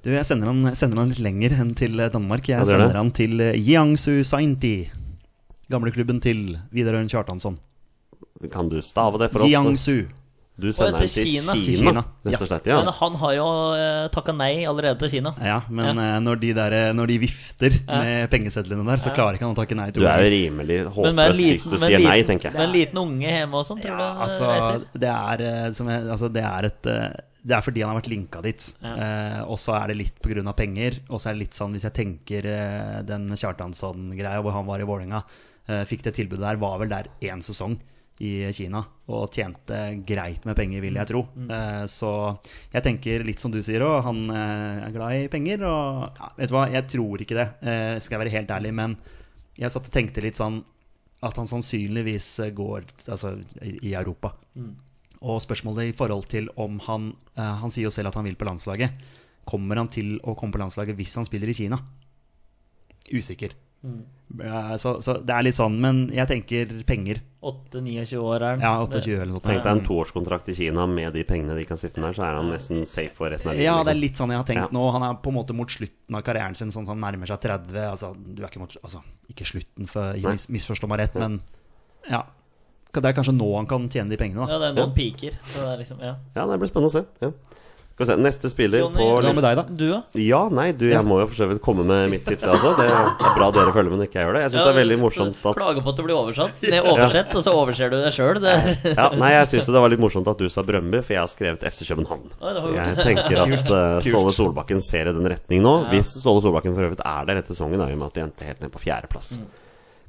[0.03, 2.45] Du, jeg sender han, sender han litt lenger enn til Danmark.
[2.51, 2.99] Jeg det sender det.
[2.99, 4.91] han til Jiangsu Sainti.
[5.71, 7.57] Gamleklubben til Vidar Ørn Kjartansson.
[8.51, 9.49] Kan du stave det for oss?
[9.49, 10.03] Jiangsu.
[10.53, 11.53] Du sender den til Kina.
[11.57, 12.67] Kina, Kina, rett og slett.
[12.69, 12.75] Ja.
[12.83, 15.31] Men han har jo uh, takka nei allerede til Kina.
[15.41, 19.39] Ja, men eh, når, de der, eh, når de vifter med pengesedlene der, så klarer
[19.39, 21.73] ikke han å takke nei Du er jo rimelig Men med en håpløs hvis liten,
[21.73, 23.97] du med en sier nei, liten, tenker med en liten unge hjemme og sånn, tror
[23.97, 24.85] du Ja, det altså, reiser?
[25.05, 27.07] det er, eh, som jeg, altså, det er et eh,
[27.43, 28.67] Det er fordi han har vært linka dit.
[28.83, 28.91] Ja.
[29.05, 30.53] Eh, og så er det litt pga.
[30.55, 30.99] penger.
[31.09, 34.79] Og så er det litt sånn, hvis jeg tenker eh, den Kjartansson-greia hvor han var
[34.79, 35.23] i Vålerenga,
[35.67, 37.79] eh, fikk det tilbudet der, var vel der én sesong
[38.21, 38.83] i Kina.
[39.13, 41.23] Og tjente greit med penger, vil jeg tro.
[41.43, 42.11] Eh, så
[42.73, 45.65] jeg tenker litt som du sier òg, han eh, er glad i penger.
[45.67, 48.73] Og ja, vet du hva, jeg tror ikke det, eh, skal jeg være helt ærlig.
[48.79, 48.95] Men
[49.59, 50.61] jeg satt og tenkte litt sånn
[51.23, 54.33] at han sannsynligvis går altså, i Europa.
[54.33, 54.73] Europa.
[55.23, 58.43] Og spørsmålet i forhold til om han Han sier jo selv at han vil på
[58.43, 58.91] landslaget.
[59.47, 61.79] Kommer han til å komme på landslaget hvis han spiller i Kina?
[63.07, 63.55] Usikker.
[63.83, 67.19] Eh, Så, så det er litt sånn, men jeg tenker penger.
[67.43, 68.61] 8-29 år er han.
[68.63, 69.41] Ja, 28 eller noe.
[69.43, 72.23] Tenk deg en toårskontrakt i Kina med de pengene de kan sitte med her, så
[72.29, 73.67] er han nesten safe for resten av livet.
[73.67, 74.05] Ja, det er liksom.
[74.07, 74.77] litt sånn jeg har tenkt Ja.
[74.79, 74.85] nå.
[74.95, 77.41] Han er på en måte mot slutten av karrieren sin, sånn at han nærmer seg
[77.43, 77.77] 30.
[77.91, 81.41] Altså, du er ikke mot Altså, ikke slutten, for jeg mis, misforstå meg rett, men
[82.09, 82.23] ja.
[82.93, 84.53] Det er kanskje nå han kan tjene de pengene, da.
[84.53, 85.37] Ja, det er noen piker.
[85.49, 86.15] Så det er liksom, ja.
[86.35, 87.05] Ja, det blir spennende å se.
[87.21, 87.31] Ja.
[87.93, 89.63] Skal vi se, Neste spiller Johnny, på Hva med deg, da?
[89.69, 89.97] Du, da?
[90.17, 92.71] Ja, nei, du, jeg må jo for så vidt komme med mitt tips, jeg også.
[92.79, 94.41] Det er bra dere følger med når ikke jeg gjør det.
[94.41, 96.55] Jeg syns det er veldig morsomt at Klager på at du blir oversatt.
[96.63, 98.39] Det er oversett, og så overser du det sjøl.
[98.97, 101.29] ja, Nei, jeg syns det var litt morsomt at du sa Brøndby, for jeg har
[101.29, 102.33] skrevet FC København.
[102.33, 105.75] Oi, det har du Jeg tenker at uh, Ståle Solbakken ser i den retning nå.
[105.93, 108.25] Hvis Ståle Solbakken for øvrig er der etter sesongen, da, i og med at de
[108.25, 109.35] endte helt ned på fjerdeplass.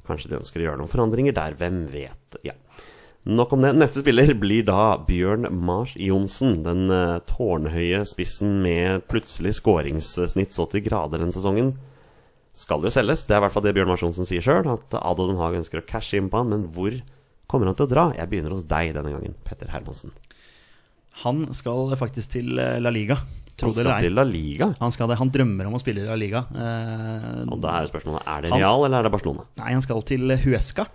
[0.09, 2.41] Kanskje de ønsker å gjøre noen forandringer der, hvem vet.
[2.49, 2.57] Ja.
[3.25, 3.71] Nok om det.
[3.73, 6.59] Neste spiller blir da Bjørn Mars Johnsen.
[6.65, 11.71] Den eh, tårnhøye spissen med plutselig skåringssnitt så til grader den sesongen.
[12.55, 13.23] Skal jo selges.
[13.25, 14.69] Det er i hvert fall det Bjørn Mars Johnsen sier sjøl.
[14.75, 16.51] At Ado Den Haag ønsker å cashe inn på han.
[16.53, 16.93] Men hvor
[17.49, 18.03] kommer han til å dra?
[18.17, 20.13] Jeg begynner hos deg denne gangen, Petter Hermansen.
[21.25, 23.17] Han skal faktisk til eh, La Liga,
[23.55, 24.67] tro Han det skal til La Liga.
[24.81, 25.17] Han, skal det.
[25.21, 26.43] han drømmer om å spille i La Liga.
[26.51, 29.47] Eh, Og da er spørsmålet er det Real eller er det Barcelona?
[29.63, 30.85] nei, han skal til Huesca.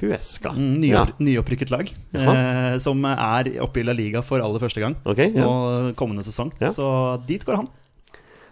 [0.00, 0.52] Huesca.
[0.56, 1.06] Mm, Ja.
[1.18, 1.90] Nyopprykket lag.
[2.14, 5.46] Eh, som er oppe i La Liga for aller første gang Okay, ja.
[5.46, 6.52] Og kommende sesong.
[6.60, 6.68] Ja.
[6.74, 6.86] Så
[7.26, 7.68] dit går han.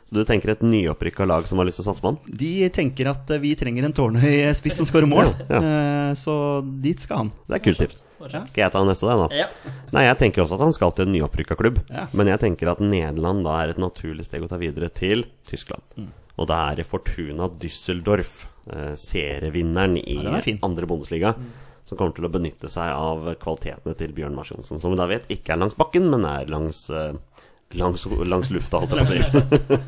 [0.05, 2.19] Så du tenker et nyopprykka lag som har lyst til å satse på han?
[2.29, 5.33] De tenker at eh, vi trenger en tårnhøy spiss som skårer mål.
[5.49, 6.35] Ja, Eh, så
[6.85, 7.31] dit skal han.
[7.49, 8.03] Det er kult tips.
[8.25, 9.27] Skal jeg ta neste, da?
[9.37, 9.47] Ja.
[9.93, 11.81] Nei, jeg tenker også at han skal til en nyopprykka klubb.
[11.91, 12.07] Ja.
[12.17, 15.83] Men jeg tenker at Nederland da er et naturlig steg å ta videre til Tyskland.
[15.99, 16.07] Mm.
[16.41, 18.47] Og da er det Fortuna Düsseldorf,
[18.97, 21.35] serievinneren i Ja, andre Bundesliga.
[21.37, 21.53] Mm.
[21.85, 24.81] som kommer til å benytte seg av kvalitetene til Bjørn Mars Johnsen.
[24.81, 27.12] Som vi da vet ikke er langs bakken, men er langs, eh,
[27.77, 29.83] langs, langs lufta, holdt jeg på å si.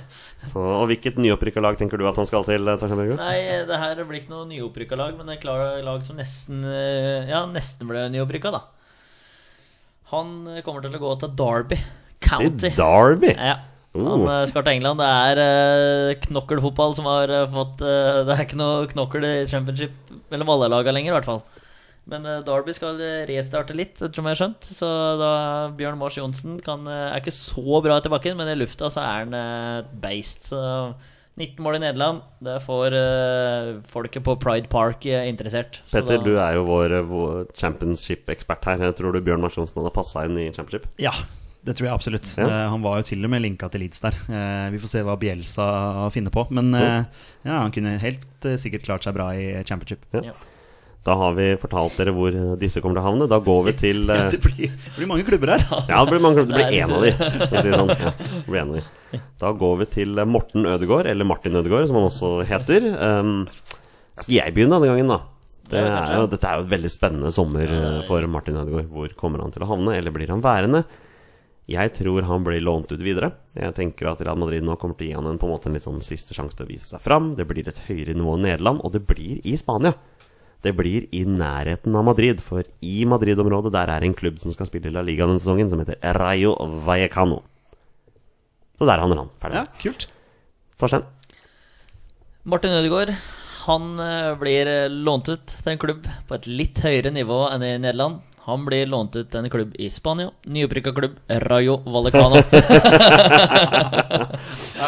[0.48, 2.84] Så, og hvilket nyopprykka lag tenker du at han skal til, eh,
[3.20, 3.38] Nei,
[3.68, 7.44] det her blir ikke noe nyopprykka lag, men et klart lag som nesten eh, Ja,
[7.50, 8.62] nesten ble nyopprykka, da.
[10.14, 11.78] Han eh, kommer til å gå til Derby
[12.24, 12.70] County.
[12.70, 13.34] Til Derby?
[13.36, 13.58] Ja.
[13.90, 14.04] Oh.
[14.06, 15.00] Han eh, skal til England.
[15.02, 19.34] Det er uh, knokkelfotball som har eh, fått eh, Det er ikke noe knokkel i
[19.50, 21.42] championship mellom alle laga lenger, i hvert fall.
[22.10, 24.70] Men eh, Derby skal eh, restarte litt, ettersom jeg har skjønt.
[24.78, 25.32] Så da
[25.78, 29.02] Bjørn Mars Johnsen kan, eh, er ikke så bra etter bakken, men i lufta så
[29.04, 30.50] er han eh, et beist.
[30.52, 30.60] Så
[31.40, 32.22] 19 mål i Nederland.
[32.44, 35.78] Det får uh, folket på Pride Park eh, interessert.
[35.86, 38.82] Så Petter, da- du er jo vår, vår championship-ekspert her.
[38.88, 40.90] Jeg Tror du Bjørn Mars Johnsen hadde passa inn i championship?
[41.00, 41.14] Ja,
[41.60, 42.28] det tror jeg absolutt.
[42.40, 42.46] Ja.
[42.46, 44.16] Eh, han var jo til og med linka til Leeds der.
[44.32, 45.66] Eh, vi får se hva Bielsa
[46.14, 46.46] finner på.
[46.56, 47.02] Men eh,
[47.44, 50.06] ja, han kunne helt sikkert klart seg bra i championship.
[50.16, 50.32] Ja.
[51.04, 53.28] Da har vi fortalt dere hvor disse kommer til å havne.
[53.28, 55.66] Da går vi til det, blir, det blir mange klubber her.
[55.88, 57.12] Ja, det blir, mange, det blir Det er én av de.
[57.50, 57.92] si sånn.
[57.92, 59.20] Ja, det blir en av de.
[59.42, 62.88] Da går vi til Morten Ødegaard, eller Martin Ødegaard, som han også heter.
[62.94, 63.36] Um,
[64.20, 65.20] skal jeg begynne denne gangen, da?
[65.70, 67.70] Det er jo, dette er jo et veldig spennende sommer
[68.08, 68.88] for Martin Ødegaard.
[68.92, 70.84] Hvor kommer han til å havne, eller blir han værende?
[71.70, 73.30] Jeg tror han blir lånt ut videre.
[73.54, 75.70] Jeg tenker at Real Madrid nå kommer til å gi han en, på en måte
[75.70, 77.32] en litt sånn siste sjanse til å vise seg fram.
[77.38, 79.94] Det blir et høyere nivå i Nederland, og det blir i Spania.
[80.60, 84.68] Det blir i nærheten av Madrid, for i Madrid-området der er en klubb som skal
[84.68, 87.40] spille i La Liga denne sesongen, som heter Rayo Vallecano.
[88.80, 89.34] Så der handler han.
[89.40, 89.62] Ferdig.
[89.62, 90.08] Ja, kult.
[90.80, 91.06] Torstein?
[92.48, 93.14] Martin Ødegaard
[93.66, 97.64] han eh, blir eh, lånt ut til en klubb på et litt høyere nivå enn
[97.64, 98.22] i Nederland.
[98.46, 100.30] Han blir lånt ut til en klubb i Spania.
[100.48, 102.40] Nyopprykka klubb Rayo Vallecano.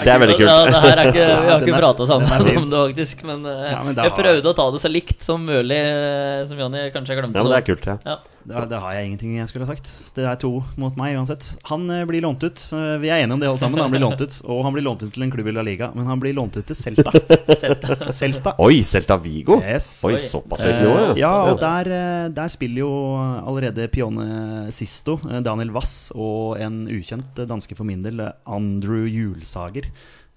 [0.03, 0.48] Det er veldig kult.
[0.48, 3.22] Ja, det her er ikke, vi har ikke prata sammen om det, faktisk.
[3.28, 6.44] Men, eh, Ja, men da- jeg prøvde å ta det så likt som mulig, eh,
[6.48, 7.36] som Jonny kanskje glemte.
[7.36, 7.98] Ja, men det er kult, ja.
[8.07, 8.16] Ja.
[8.45, 9.88] Da, det, har jeg ingenting jeg skulle ha sagt.
[10.16, 11.47] Det er to mot meg uansett.
[11.68, 12.59] Han eh, blir lånt ut.
[12.74, 13.78] Eh, Vi er enige om det alle sammen.
[13.82, 15.90] Han blir lånt ut Og han blir lånt ut til en klubb i La Liga,
[15.95, 17.12] men han blir lånt ut til Celta.
[17.62, 17.97] Celta.
[18.12, 18.55] Celta.
[18.62, 19.61] Oi, Celta Vigo!
[19.62, 19.88] Yes.
[20.09, 22.90] Oi, såpass høyt nivå, Eh, ja, og der, eh, der spiller jo
[23.20, 24.26] allerede Pione
[24.74, 29.88] Sisto, eh, Daniel Wass og en ukjent eh, danske for min del, eh, Andrew Julsager.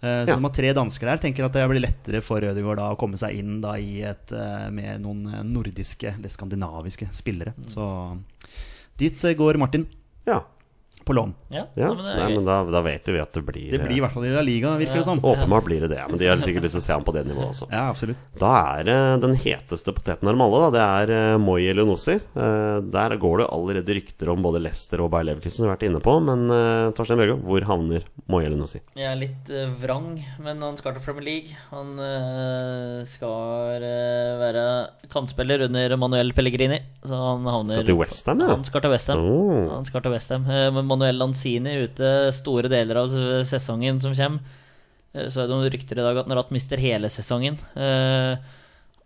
[0.01, 0.35] Eh, Så Ja.
[0.35, 1.17] de har tre dansker der.
[1.17, 4.31] Tenker at det blir lettere for Ødegaard da å komme seg inn da i et
[4.31, 7.53] eh, med noen eh, nordiske eller skandinaviske spillere.
[7.67, 8.17] Så
[8.97, 9.87] dit går Martin
[10.27, 10.41] Ja.
[11.05, 11.33] På lån.
[11.53, 11.87] Ja, ja.
[11.87, 14.01] ja, men det Nei, men da, da vet vi at det blir Det blir i
[14.03, 15.21] hvert fall i La Liga, virker det som.
[15.21, 17.25] Åpenbart blir det det, men de har sikkert lyst til å se ham på det
[17.29, 17.69] nivået også.
[17.71, 18.25] Ja, absolutt.
[18.41, 20.71] Da er det den heteste poteten av dem alle, da.
[20.75, 22.17] Det er uh, Moi Elionossi.
[22.17, 25.77] Eh, der går det allerede rykter om både Leicester og Bayer Leverkusen, som vi har
[25.77, 26.17] vært inne på.
[26.25, 26.47] Men
[26.97, 28.79] Torstein Bjørgo, hvor havner Moi Elionossi?
[28.97, 31.57] Jeg er litt eh, vrang, men han skal til Premier League.
[31.69, 34.63] Han eh, skal eh, være
[35.11, 36.79] kantspiller under Manuel Pellegrini.
[37.05, 38.49] Så han havner Skal til West Ham, ja.
[38.53, 39.21] Han skal til Westham.
[39.21, 39.67] Oh.
[39.75, 40.47] Han skal til Westham.
[40.47, 43.11] Men Manuel Lanzini ute store deler av
[43.45, 44.61] sesongen som kommer.
[45.15, 47.57] Eh, så er det noen rykter i dag at Narat mister hele sesongen.
[47.79, 48.35] Eh,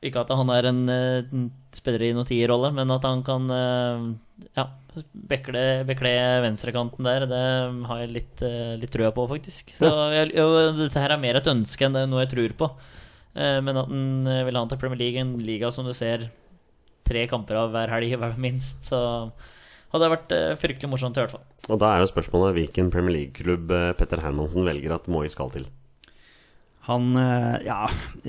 [0.05, 1.39] ikke at han er en eh,
[1.75, 3.49] spiller i noen tierrolle, men at han kan
[4.55, 4.65] ja,
[5.13, 6.13] bekle, bekle
[6.45, 7.27] venstrekanten der.
[7.29, 7.43] Det
[7.89, 8.45] har jeg litt,
[8.81, 9.75] litt trua på, faktisk.
[9.75, 10.47] Så jeg, jo,
[10.79, 12.71] dette her er mer et ønske enn det er noe jeg tror på.
[13.35, 16.25] Men at han vil ha han til Premier League, en liga som du ser
[17.05, 18.15] tre kamper av hver helg,
[18.47, 18.89] minst.
[18.89, 18.99] Så
[19.93, 21.43] hadde det vært eh, fryktelig morsomt, i hvert fall.
[21.69, 25.51] Og da er jo spørsmålet hvilken Premier League-klubb eh, Petter Hermansen velger at Moi skal
[25.53, 25.67] til.
[26.89, 27.83] Han, eh, ja,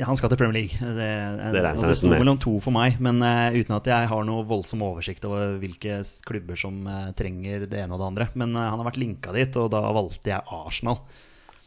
[0.04, 0.76] han skal til Premier League.
[0.76, 1.08] Det,
[1.54, 4.10] Det regner og jeg det sto mellom to for meg, men uh, uten at jeg
[4.10, 8.28] har noe voldsom oversikt over hvilke klubber som uh, trenger det ene og det andre.
[8.36, 11.00] Men uh, han har vært linka dit, og da valgte jeg Arsenal.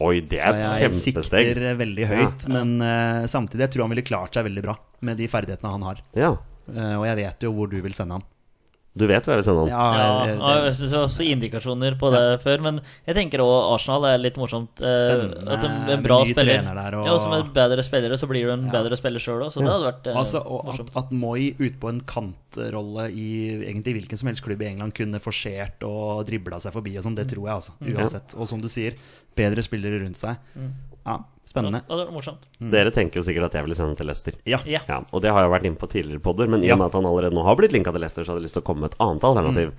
[0.02, 1.48] Oi, det Så er et jeg kjempesteg.
[1.48, 4.74] sikter eh, veldig høyt, men eh, samtidig jeg tror han ville klart seg veldig bra
[5.06, 6.00] med de ferdighetene han har.
[6.18, 6.30] Ja.
[6.66, 8.24] Eh, og jeg vet jo hvor du vil sende ham.
[8.96, 9.70] Du vet hva jeg vil sende han?
[9.72, 12.76] Ja, Ja, eh, ja, det, jeg synes også indikasjoner på det før, men
[13.08, 14.70] jeg tenker òg Arsenal er litt morsomt.
[14.78, 17.82] eh, Spennende, At en, en bra spiller trener der, og- Ja, og som en bedre
[17.82, 18.70] spillere, så blir du en Ja.
[18.76, 20.96] bedre spiller sjøl òg, så det hadde vært eh, altså, og at, morsomt.
[20.96, 25.18] at Moi ute på en kantrolle i egentlig hvilken som helst klubb i England kunne
[25.18, 27.72] forsert og dribla seg forbi og sånn, det tror jeg, altså.
[27.82, 28.36] Uansett.
[28.38, 28.94] Og som du sier,
[29.36, 30.36] bedre spillere rundt seg.
[31.04, 31.82] Ja, spennende.
[31.84, 32.46] Det hadde vært morsomt.
[32.72, 34.38] Dere tenker jo sikkert at jeg ville sende til Leicester.
[34.48, 34.60] Ja.
[34.64, 34.80] Ja.
[34.88, 36.96] Ja, og det har jeg vært inne på tidligere podder, men i og med at
[36.96, 38.86] han allerede nå har blitt linka til Leicester, så hadde jeg lyst til å komme
[38.86, 39.74] med et annet alternativ.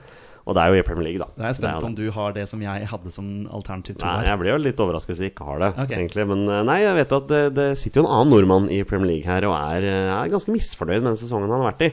[0.46, 1.28] Og det er jo i Premier League, da.
[1.34, 4.06] Da er jeg spent på om du har det som jeg hadde som alternativ to
[4.06, 5.98] Nei, jeg blir jo litt overrasket hvis jeg ikke har det, okay.
[5.98, 6.26] egentlig.
[6.30, 8.80] Men eh, nei, jeg vet jo at det, det sitter jo en annen nordmann i
[8.86, 11.88] Premier League her og er, eh, er ganske misfornøyd med den sesongen han har vært
[11.88, 11.92] i.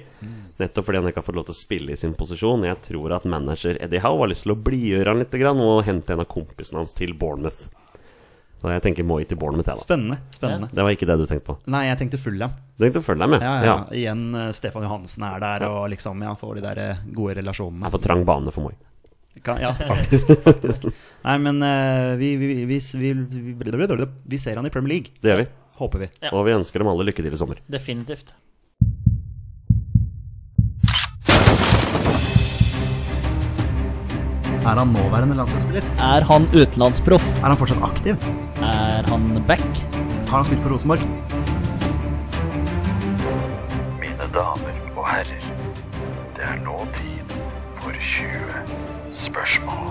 [0.60, 2.68] Nettopp fordi han ikke har fått lov til å spille i sin posisjon.
[2.68, 6.12] Jeg tror at manager Eddie Howe har lyst til å blidgjøre han litt og hente
[6.12, 7.70] en av kompisene hans til Bournemouth.
[8.62, 9.82] Så jeg tenker Moi til Bournemouth, jeg, da.
[9.82, 10.16] Spennende.
[10.30, 11.56] spennende Det var ikke det du tenkte på.
[11.74, 12.52] Nei, jeg tenkte Fulham.
[12.78, 13.42] Du tenkte å følge deg?
[13.42, 17.00] Ja, ja, Igjen uh, Stefan Johansen er der, og liksom, ja, får de der uh,
[17.10, 17.88] gode Det relasjonene.
[17.88, 18.76] er for trang bane for Moi.
[19.42, 20.30] Kan, ja, faktisk.
[20.44, 20.86] faktisk.
[21.24, 25.16] Nei, men eh, vi, vi, vi, vi, vi, vi ser han i Premier League.
[25.18, 25.48] Det gjør vi.
[25.80, 26.08] Håper vi.
[26.22, 26.30] Ja.
[26.36, 27.58] Og vi ønsker dem alle lykke til i sommer.
[27.66, 28.36] Definitivt.
[34.62, 35.86] Er han nåværende landslagsspiller?
[35.98, 37.24] Er han utenlandsproff?
[37.40, 38.26] Er han fortsatt aktiv?
[38.62, 39.64] Er han back?
[40.28, 41.02] Har han spilt for Rosenborg?
[43.98, 45.48] Mine damer og herrer,
[46.36, 47.34] det er nå tid
[47.82, 48.62] for 20
[49.24, 49.90] spørsmål.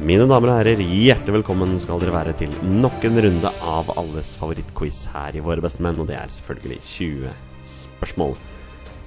[0.00, 4.32] Mine damer og herrer, hjertelig velkommen skal dere være til nok en runde av alles
[4.40, 7.36] favorittquiz her i Våre bestemenn, og det er selvfølgelig 20
[7.76, 8.36] spørsmål.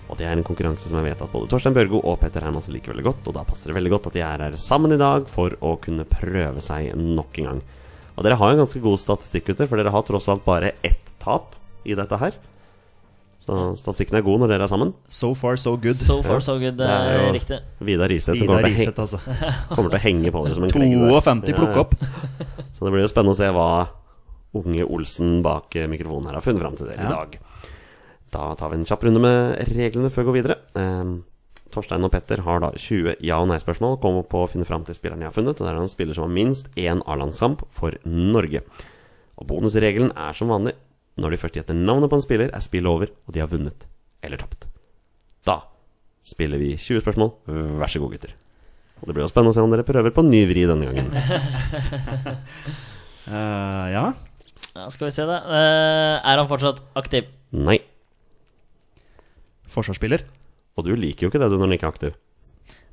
[0.08, 2.74] Og det er en konkurranse som jeg vet at både Torstein Børgo og Petter Hermansen
[2.76, 5.00] liker veldig godt, og da passer det veldig godt at de er her sammen i
[5.02, 7.64] dag for å kunne prøve seg nok en gang.
[8.18, 11.12] Og dere har en ganske god statistikk ute, for dere har tross alt bare ett
[11.22, 12.38] tap i dette her.
[13.48, 14.90] Så statistikken er god når dere er sammen.
[15.08, 15.96] So far, so good.
[15.96, 16.76] So far, so good.
[16.80, 17.60] Det er jo riktig.
[17.80, 19.20] Vidar Riseth som kommer henge, altså.
[19.76, 21.22] kommer til å henge på dere som en klegge der.
[21.30, 21.96] 52 Ja, opp.
[21.96, 22.10] ja.
[22.10, 22.66] opp.
[22.76, 23.70] Så det blir jo spennende å se hva
[24.58, 27.38] unge Olsen bak eh, mikrofonen her har funnet fram til dere i dag.
[28.34, 30.58] Da tar vi en kjapp runde med reglene før vi går videre.
[30.76, 31.12] Eh,
[31.74, 34.00] Torstein og Petter har da 20 ja- og nei-spørsmål.
[34.04, 35.60] Kommer på å finne fram til spilleren jeg har funnet.
[35.60, 38.64] Og det er en spiller som har minst én A-landskamp for Norge.
[39.38, 40.74] Og bonusregelen er som vanlig.
[41.18, 43.88] Når de først gjetter navnet på en spiller, er spillet over, og de har vunnet
[44.24, 44.68] eller tapt.
[45.46, 45.62] Da
[46.28, 47.32] spiller vi 20 spørsmål.
[47.80, 48.34] Vær så god, gutter.
[49.02, 51.12] Og Det blir jo spennende å se om dere prøver på ny vri denne gangen.
[53.28, 54.14] Eh, ja.
[54.72, 55.42] Ja, skal vi se, da.
[55.52, 57.26] Eh, er han fortsatt aktiv?
[57.52, 57.76] Nei.
[59.72, 60.24] Forsvarsspiller.
[60.78, 62.18] Og du liker jo ikke det du når den ikke er aktiv.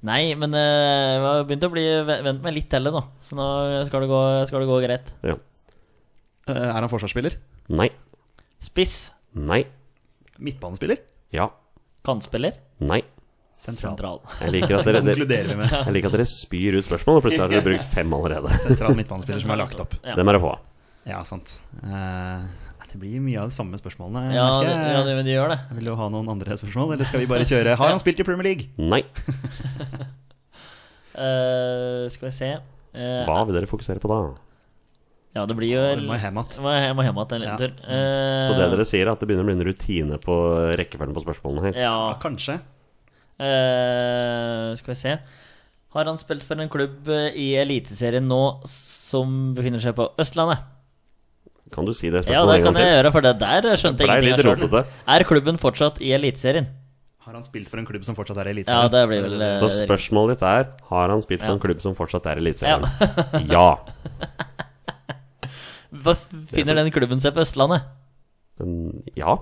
[0.05, 3.01] Nei, men eh, jeg har begynt å bli vent meg litt til det nå.
[3.25, 3.47] Så nå
[3.89, 4.21] skal det gå,
[4.51, 5.13] skal det gå greit.
[5.25, 5.37] Ja.
[6.51, 7.39] Eh, er han forsvarsspiller?
[7.73, 7.89] Nei.
[8.65, 8.99] Spiss.
[9.33, 9.63] Nei.
[10.45, 11.01] Midtbanespiller?
[11.33, 11.49] Ja.
[12.05, 12.59] Kantspiller.
[12.85, 13.01] Nei.
[13.55, 13.95] Sentral.
[13.95, 14.19] Sentral.
[14.43, 15.73] Jeg liker at dere, dere, Konkluderer vi med.
[15.73, 18.59] jeg liker at dere spyr ut spørsmål, og plutselig har dere brukt fem allerede.
[18.61, 19.97] Sentral midtbanespiller som er lagt opp.
[20.03, 20.17] Ja.
[20.19, 20.69] Dem er det få av.
[21.09, 21.59] Ja, sant.
[21.85, 22.45] Eh,
[22.95, 24.37] det blir mye av de samme spørsmålene.
[24.37, 25.59] Ja, det, ja, det, men de gjør det.
[25.75, 28.27] Vil du ha noen andre spørsmål, eller skal vi bare kjøre Har han spilt i
[28.27, 28.69] Premier League?
[28.79, 29.01] Nei.
[31.19, 34.19] uh, skal vi se uh, Hva vil dere fokusere på da?
[35.35, 37.57] Ja, det blir jo Jeg må hjem igjen en liten Ja.
[37.59, 37.75] tur.
[37.83, 40.37] Uh, Så det dere sier, er at det begynner å bli en rutine på
[40.79, 41.81] rekkefølgen på spørsmålene her.
[41.83, 41.97] Ja.
[42.13, 42.61] Ja, kanskje.
[43.43, 45.17] Eh, skal vi se
[45.91, 50.63] Har han spilt for en klubb i Eliteserien nå som befinner seg på Østlandet?
[51.73, 54.25] Kan du si det spørsmålet Ja, det kan jeg gjøre, for det der skjønte jeg
[54.25, 54.97] ingenting av sjøl.
[55.17, 56.69] Er klubben fortsatt i Eliteserien?
[57.25, 59.71] Har han spilt for en klubb som fortsatt er i Ja, det blir vel Så
[59.87, 62.85] spørsmålet ditt er Har han spilt for en klubb som fortsatt er i Eliteserien?
[63.55, 63.79] Ja.
[66.05, 66.15] Hva
[66.53, 67.87] finner den klubben seg på Østlandet?
[69.17, 69.39] Ja.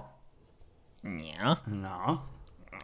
[1.03, 2.15] Nja Ja.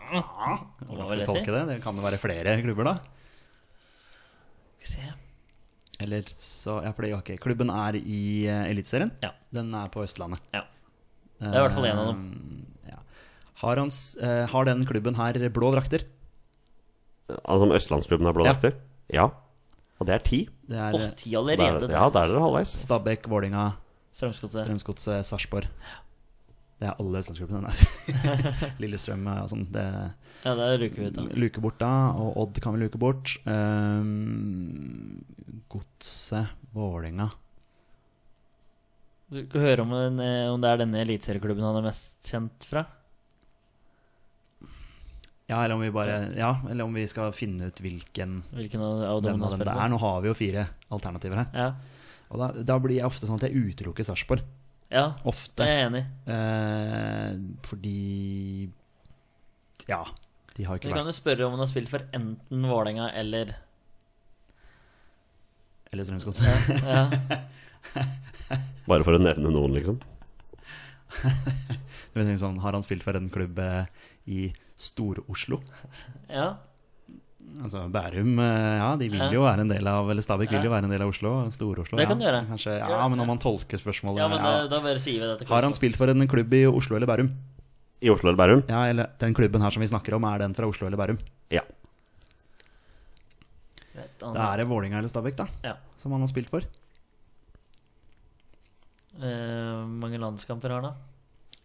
[0.09, 0.59] Hva
[0.89, 1.63] Hvordan skal vi tolke det?
[1.69, 2.95] Det kan jo være flere klubber, da?
[4.81, 5.28] Skal vi se.
[6.01, 9.11] Eller så Ja, fordi ok, klubben er i uh, Eliteserien.
[9.23, 9.33] Ja.
[9.55, 10.43] Den er på Østlandet.
[10.55, 10.63] Ja.
[11.39, 12.23] Det er i hvert fall en av dem.
[12.29, 13.01] Uh, Ja.
[13.63, 16.07] Har, hans, uh, har den klubben her blå drakter?
[17.43, 18.55] Altså om Østlandsklubben har blå Ja.
[18.55, 18.79] drakter?
[19.13, 19.29] Ja.
[19.99, 20.49] Og det er ti.
[20.69, 21.89] Det er oh, ti allerede.
[21.89, 22.77] Der, ja, der er dere halvveis.
[22.79, 23.73] Stabæk, Vålinga.
[24.15, 25.67] Strømsgodset, Sarpsborg.
[26.79, 27.73] Det er alle østlandsgruppene.
[28.83, 29.65] Lillestrøm og sånn.
[29.75, 29.85] Det
[30.45, 31.25] Ja, det luker vi ut, da.
[31.43, 33.33] luker bort da, og Odd kan vi luke bort.
[33.49, 35.19] Um,
[35.73, 37.27] Godset, Vålerenga.
[39.29, 42.65] Du kan høre om, den, eh, om det er denne eliteserieklubben han er mest kjent
[42.65, 42.87] fra?
[45.49, 49.03] Ja, eller om vi bare Ja, eller om vi skal finne ut hvilken Hvilken av,
[49.17, 49.89] av dem av dem det er.
[49.93, 51.51] Nå har vi jo fire alternativer her.
[51.57, 51.69] Ja.
[52.29, 54.45] Og da, da blir jeg ofte sånn at jeg utelukker Sarpsborg.
[54.89, 55.67] Ja, Ofte.
[55.67, 56.05] jeg er enig.
[56.33, 57.33] Eh,
[57.69, 58.71] fordi
[59.89, 60.03] Ja,
[60.57, 63.11] de har jo Du ikke kan jo spørre om han har spilt for enten Vålerenga
[63.15, 63.55] eller
[65.93, 66.83] Eller Strømsgodset.
[66.85, 67.09] Ja,
[68.89, 70.01] Bare for å nevne noen, liksom.
[72.19, 73.85] Du sånn, har han spilt for en klubb eh,
[74.27, 75.61] i Stor-Oslo?
[76.33, 76.57] ja.
[77.59, 80.73] Altså Bærum, eh, ja, de vil jo være en del av Eller Stabæk vil jo
[80.73, 81.33] være en del av Oslo.
[81.55, 81.99] Stor-Oslo.
[81.99, 82.45] Det kan du gjøre.
[82.51, 83.25] Kanskje, ja, men ja.
[83.25, 84.53] om man tolker spørsmålet ja men ja.
[84.53, 86.99] eh, da bare sier vi det til Har han spilt for en klubb i Oslo
[86.99, 87.33] eller Bærum?
[87.99, 88.63] I Oslo eller Bærum?
[88.71, 91.19] Ja, eller Den klubben her som vi snakker om, er den fra Oslo eller Bærum?
[91.51, 91.65] Ja.
[94.19, 95.49] Da er det Vålinga eller Stabæk, da.
[95.65, 95.75] Ja.
[95.99, 96.63] Som han har spilt for.
[99.19, 100.95] Uh, mange landskamper har han da?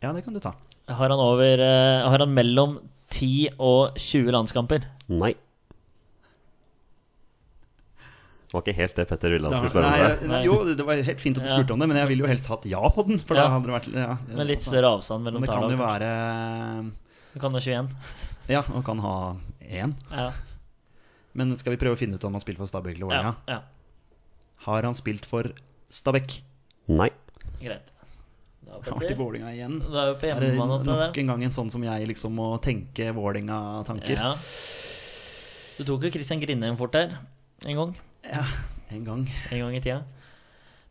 [0.02, 0.56] Ja, det kan du ta.
[0.90, 2.80] Har han over uh, Har han mellom
[3.14, 4.88] 10 og 20 landskamper?
[5.14, 5.36] Nei.
[8.54, 9.94] Det var ikke helt det Petter ville han skulle spørre om.
[9.98, 10.28] nei, det.
[10.30, 11.74] nei, jo, det var helt fint at du Ja.
[11.74, 13.18] om det, men jeg ville jo helst hatt ja på den.
[13.18, 13.48] For Ja.
[13.48, 14.70] da hadde det vært ja, Med litt altså.
[14.70, 15.70] større avstand mellom tallene.
[15.74, 16.92] det kan jo være
[17.34, 17.90] Det kan være 21.
[18.54, 19.96] Ja, og kan ha 1.
[20.12, 20.32] Ja,
[21.34, 23.36] Men skal vi prøve å finne ut om han har spilt for Stabæk eller Vålerenga?
[23.48, 23.60] ja.
[24.68, 25.50] Har han spilt for
[25.90, 26.42] Stabæk?
[26.90, 27.10] Nei.
[27.60, 27.90] greit.
[28.70, 29.80] Da Har vært i Vålerenga igjen.
[29.92, 32.62] Da er vi på Er det nok en gang en sånn som jeg liksom må
[32.62, 34.14] tenke Vålerenga-tanker?
[34.16, 34.36] Ja.
[35.78, 37.18] Du tok jo Christian Grindheim fort der
[37.66, 37.96] en gang.
[38.24, 38.44] Ja,
[38.94, 39.26] en gang.
[39.52, 40.02] En gang i tida.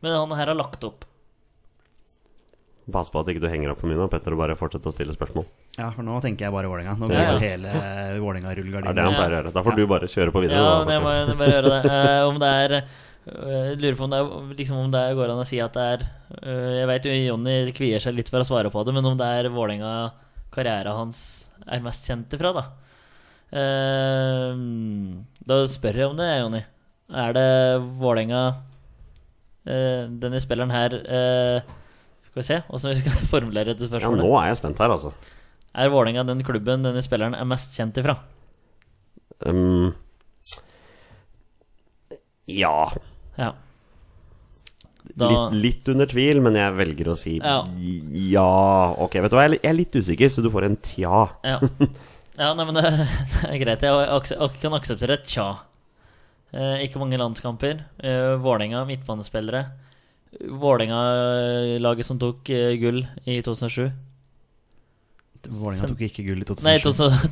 [0.03, 1.05] Men han her har lagt opp.
[2.93, 4.95] Pass på at ikke du henger opp for mye nå, Petter, og bare fortsetter å
[4.95, 5.45] stille spørsmål.
[5.79, 6.97] Ja, for nå tenker jeg bare Vålerenga.
[6.99, 7.39] Nå går Ja, ja.
[7.39, 8.99] hele det Vålerenga-rullegardinen.
[8.99, 9.19] han Ja.
[9.21, 9.53] pleier å gjøre.
[9.55, 10.59] Da får du bare kjøre på videre.
[10.59, 11.93] Ja, da, men jeg må jeg bare gjøre det.
[11.93, 12.83] Uh, om det er eh,
[13.23, 15.73] Jeg lurer på om det, er, liksom om det er, går an å si at
[15.79, 16.03] det er
[16.43, 19.17] uh, Jeg vet jo Jonny kvier seg litt for å svare på det, men om
[19.17, 19.95] det er Vålerenga
[20.53, 21.23] karrieren hans
[21.71, 22.67] er mest kjent ifra, da.
[23.55, 24.59] Uh,
[25.47, 26.65] da spør jeg om det, Jonny.
[27.13, 27.47] Er det
[28.01, 28.43] Vålerenga
[29.67, 31.61] eh, Denne spilleren her eh,
[32.31, 35.13] Skal vi se åssen vi skal formulere dette Ja, nå er jeg spent her, altså.
[35.77, 38.17] Er Vålerenga den klubben denne spilleren er mest kjent ifra?
[39.45, 39.93] Um,
[42.47, 42.93] ja.
[43.39, 43.53] Ja.
[45.13, 47.59] Da, Litt, litt under tvil, men jeg velger å si Ja.
[48.33, 48.47] ja.
[49.03, 51.19] Ok, vet du hva, jeg er litt- jeg er usikker, så du får en tja.
[51.45, 51.59] Ja.
[52.39, 52.85] ja, nei, men det,
[53.33, 53.83] det er greit.
[53.85, 55.49] Jeg jeg, ak- kan akseptere et tja.
[56.53, 57.81] Eh, ikke mange landskamper.
[58.05, 59.65] Eh, Vålerenga, midtbanespillere.
[60.49, 63.91] Vålerenga-laget som tok eh, gull i 2007.
[65.49, 66.69] Vålerenga tok ikke gull i 2007.
[66.69, 66.77] Nei,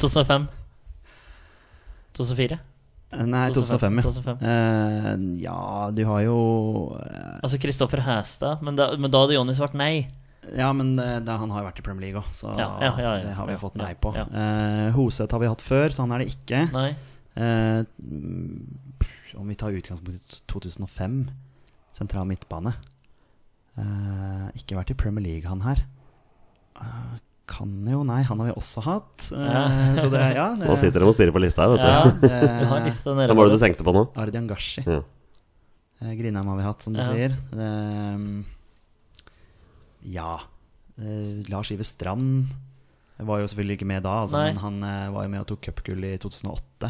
[0.01, 0.49] 2005.
[2.17, 2.59] 2004.
[3.35, 4.03] Nei, 2005, ja.
[4.07, 4.41] 2005.
[4.41, 5.13] Uh,
[5.43, 5.59] ja,
[5.95, 6.37] du har jo
[6.95, 7.41] uh...
[7.43, 10.07] Altså Kristoffer Hæstad, men men da hadde Jonny svart nei.
[10.57, 12.93] Ja, men eh, det, han har jo vært i Premier League òg, så Ja, ja,
[12.97, 13.25] ja, ja.
[13.27, 14.13] det har vi Ja, fått ja, nei på.
[14.17, 14.25] ja.
[14.31, 16.63] uh, Hoseth har vi hatt før, så han er det ikke.
[16.73, 16.91] Nei.
[19.39, 21.21] Om vi tar utgangspunkt i 2005,
[21.97, 22.75] sentral midtbane
[23.79, 25.79] Eh, Ikke vært i Premier League, han her.
[26.77, 27.19] Eh,
[27.51, 29.29] kan jo Nei, han har vi også hatt.
[29.33, 32.03] Eh, så det, ja, det, Nå sitter de og stirrer på lista her, vet Ja,
[32.11, 32.27] du.
[32.27, 34.03] du har lista nede Hva var det du tenkte på nå?
[34.21, 34.83] Ardian Gashi.
[34.85, 35.01] Ja.
[36.03, 37.07] Eh, Grindheim har vi hatt, som du Ja.
[37.09, 37.37] sier.
[37.55, 38.27] Eh,
[40.17, 40.35] ja
[40.99, 42.51] eh, Lars Ive Strand
[43.21, 45.61] var jo selvfølgelig ikke med da, altså, men han eh, var jo med og tok
[45.69, 46.89] cupgull i 2008.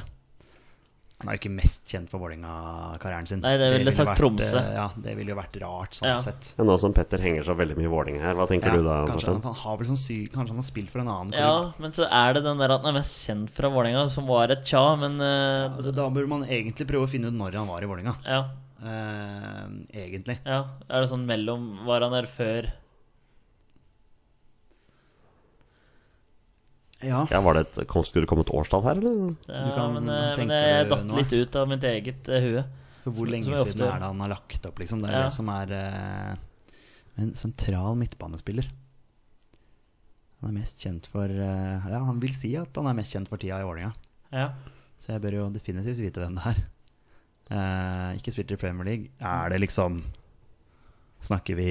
[1.20, 3.40] Han er jo ikke mest kjent for Vålerenga-karrieren sin.
[3.44, 4.56] Nei, det ville sagt vært, Tromsø.
[4.56, 6.16] eh, Ja, det ville jo vært rart, sånn Ja.
[6.16, 6.54] sett.
[6.56, 8.82] Men nå som Petter henger så veldig mye i Vålerenga her, hva tenker Ja, du
[8.88, 8.96] da?
[9.06, 11.40] kanskje, han, han har vel sånn syk, Kanskje han har spilt for en annen klubb.
[11.40, 14.26] Ja, men så er det den der at han er mest kjent fra Vålerenga, som
[14.26, 17.52] var et tja, men eh, Altså, da burde man egentlig prøve å finne ut når
[17.60, 18.16] han var i Vålerenga.
[18.26, 18.44] ja,
[18.80, 20.38] Uh, egentlig.
[20.46, 20.64] ja.
[20.88, 22.70] Er det sånn mellom Var han der før
[27.02, 27.22] Ja.
[27.32, 29.34] Ja, var det et, kom- Skulle det komme et årstall her, eller?
[29.48, 32.64] Ja, kan- men, eh, men jeg datt litt ut av mitt eget uh, hue.
[33.06, 33.94] Hvor lenge som som siden ofte...
[33.94, 35.00] er det han har lagt opp, liksom?
[35.00, 35.22] Det er Ja.
[35.24, 36.34] det som er uh,
[37.24, 38.68] en sentral midtbanespiller.
[40.40, 43.28] Han er mest kjent for uh, Ja, han vil si at han er mest kjent
[43.32, 43.94] for tida i Vålerenga.
[44.32, 44.50] Ja.
[45.00, 46.60] Så jeg bør jo definitivt vite hvem det er.
[47.50, 49.08] Uh, ikke spilt i Premier League.
[49.18, 50.02] Er det liksom
[51.20, 51.70] Snakker vi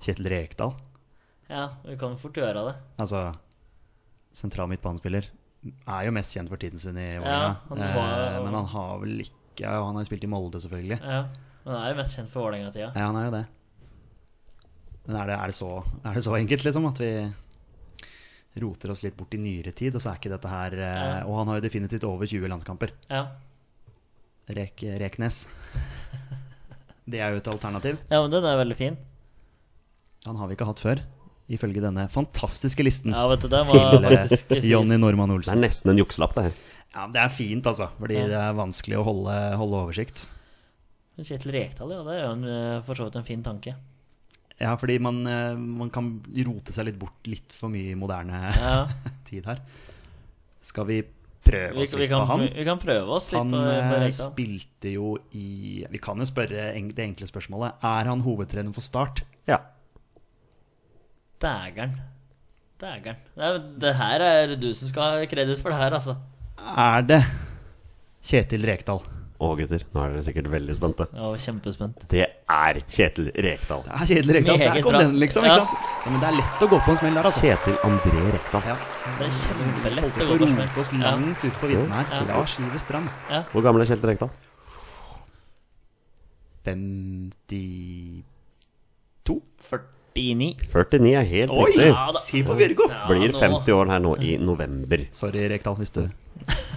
[0.00, 0.76] Kjetil Rekdal?
[1.48, 2.74] ja, vi kan fort gjøre det.
[3.00, 3.22] Altså
[4.38, 5.26] sentral midtbanespiller.
[5.90, 7.56] Er jo mest kjent for tiden sin i Ja, Vålerenga.
[7.68, 9.34] han var- eh, men han har vel ikke
[9.64, 11.00] ja, Han har jo spilt i Molde, selvfølgelig.
[11.02, 11.22] Ja.
[11.64, 12.92] Men han er jo mest kjent for Vålerenga-tida.
[12.94, 13.46] Ja, han er jo det.
[15.08, 15.70] Men er det, er det, så,
[16.04, 16.86] er det så enkelt, liksom?
[16.86, 20.72] At vi roter oss litt bort i nyere tid, og så er ikke dette her
[20.78, 21.24] eh, Ja.
[21.26, 22.90] Og han har jo definitivt over 20 landskamper.
[23.10, 23.24] Ja.
[24.48, 25.46] Rek, Reknes.
[27.08, 27.98] Det er jo et alternativ.
[28.10, 28.96] ja, men den er veldig fin.
[30.26, 31.00] Han har vi ikke hatt før,
[31.48, 34.64] ifølge denne fantastiske listen Ja, vet du, det var til eh, faktisk sies.
[34.68, 35.60] Jonny Normann Det er Olsen.
[35.64, 36.52] nesten en jukselapp, det her.
[36.94, 38.26] Ja, Det er fint, altså, fordi Ja.
[38.26, 40.28] det er vanskelig å holde, holde oversikt.
[41.18, 43.74] Kjetil Rekdal, ja, det er jo en, eh, for så vidt en fin tanke.
[44.60, 48.52] Ja, fordi man, eh, man kan rote seg litt bort litt for mye i moderne
[48.54, 48.86] Ja.
[49.24, 49.58] tid her.
[50.60, 51.02] Skal vi
[51.44, 52.40] prøve Vi, oss vi, litt kan, på han?
[52.54, 54.32] vi kan prøve oss litt Han på, på eh, Rekdal.
[54.32, 57.74] spilte jo i Vi kan jo spørre eng- det enkle spørsmålet.
[57.82, 59.22] Er han hovedtrener for Start?
[59.46, 59.58] Ja.
[61.42, 61.92] Dægeren.
[62.80, 63.16] Dægeren.
[63.36, 66.16] Det, er- det her er du som skal ha kreditt for det her, altså.
[66.58, 67.22] Er det
[68.28, 69.00] Kjetil Rekdal?
[69.38, 71.04] Å, gutter, nå er dere sikkert veldig spente.
[71.14, 72.00] Ja, kjempespent.
[72.10, 73.84] Det er Kjetil Rekdal.
[73.86, 74.58] Det er Kjetil Rekdal.
[74.58, 75.44] Det Der kom den, liksom.
[75.46, 75.52] Ja.
[75.52, 75.70] Ikke sant?
[76.02, 77.42] Ja, men det er lett å gå på en smell der, altså.
[77.46, 78.62] Kjetil André Rekdal.
[78.66, 78.74] Ja.
[79.20, 81.48] Det er kjempelett å på gå på rote oss langt Ja.
[81.52, 82.04] ut på vidden her.
[82.10, 82.22] Ja.
[82.32, 83.08] Lars Livet Strand.
[83.52, 84.30] Hvor gammel er Kjetil Rekdal?
[86.64, 88.22] 52?
[90.18, 90.48] 49.
[90.72, 91.68] 49 er helt Oi!
[91.70, 91.86] riktig.
[91.92, 92.08] Ja.
[92.24, 92.88] Si på Bjørgo!
[92.90, 95.06] Ja, Blir 50 år her nå i november.
[95.16, 96.02] Sorry, Rekdal, hvis du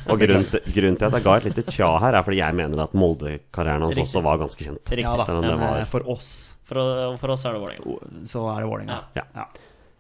[0.10, 2.56] Og grunnen til, grunnen til at jeg ga et lite tja her, er fordi jeg
[2.58, 4.82] mener at Molde-karrieren hans også var ganske kjent.
[4.90, 5.04] Riktig.
[5.06, 5.28] Ja da.
[5.30, 6.32] Men det var- eh, for oss
[6.66, 6.80] For,
[7.22, 8.26] for oss er det Vålerenga.
[8.26, 8.98] så er det Vålerenga.
[9.20, 9.28] Ja.
[9.36, 9.46] Ja.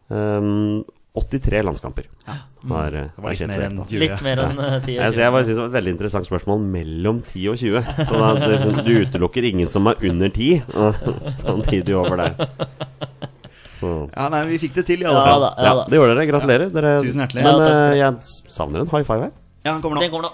[0.10, 0.84] Um,
[1.14, 2.34] 83 landskamper Ja.
[2.64, 4.00] Var, Det var litt mer enn 20.
[4.00, 6.28] Litt mer enn eh, 10 Jeg, så jeg bare synes det var et veldig interessant
[6.30, 7.84] spørsmål mellom 10 og 20.
[8.08, 10.96] Så da, det, liksom, du utelukker ingen som er under 10, og
[11.44, 12.48] samtidig over der.
[13.82, 15.41] Ja, nei, vi fikk det til, i alle Ja fall.
[15.41, 15.51] da.
[15.65, 16.27] ja, det gjorde dere.
[16.29, 16.69] Gratulerer.
[16.75, 17.43] Dere, Tusen hjertelig.
[17.43, 19.32] Men Ja, eh, jeg savner en high five her.
[19.65, 20.01] Ja, den kommer nå.
[20.05, 20.34] Den kommer nå.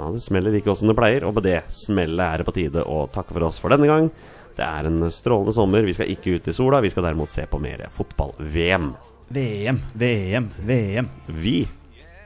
[0.00, 2.84] Ja, Det smeller ikke som det pleier, og med det smellet er det på tide
[2.88, 4.10] å takke for oss for denne gang.
[4.56, 5.84] Det er en strålende sommer.
[5.84, 8.94] Vi skal ikke ut i sola, vi skal derimot se på mer fotball-VM.
[9.30, 11.08] VM, VM, VM.
[11.28, 11.68] Vi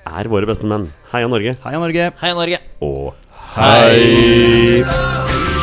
[0.06, 0.86] er våre beste menn.
[1.12, 1.56] Heia Norge.
[1.64, 2.12] Heia Norge!
[2.20, 2.58] Hei, Norge.
[2.80, 3.14] Og
[3.56, 5.53] hei!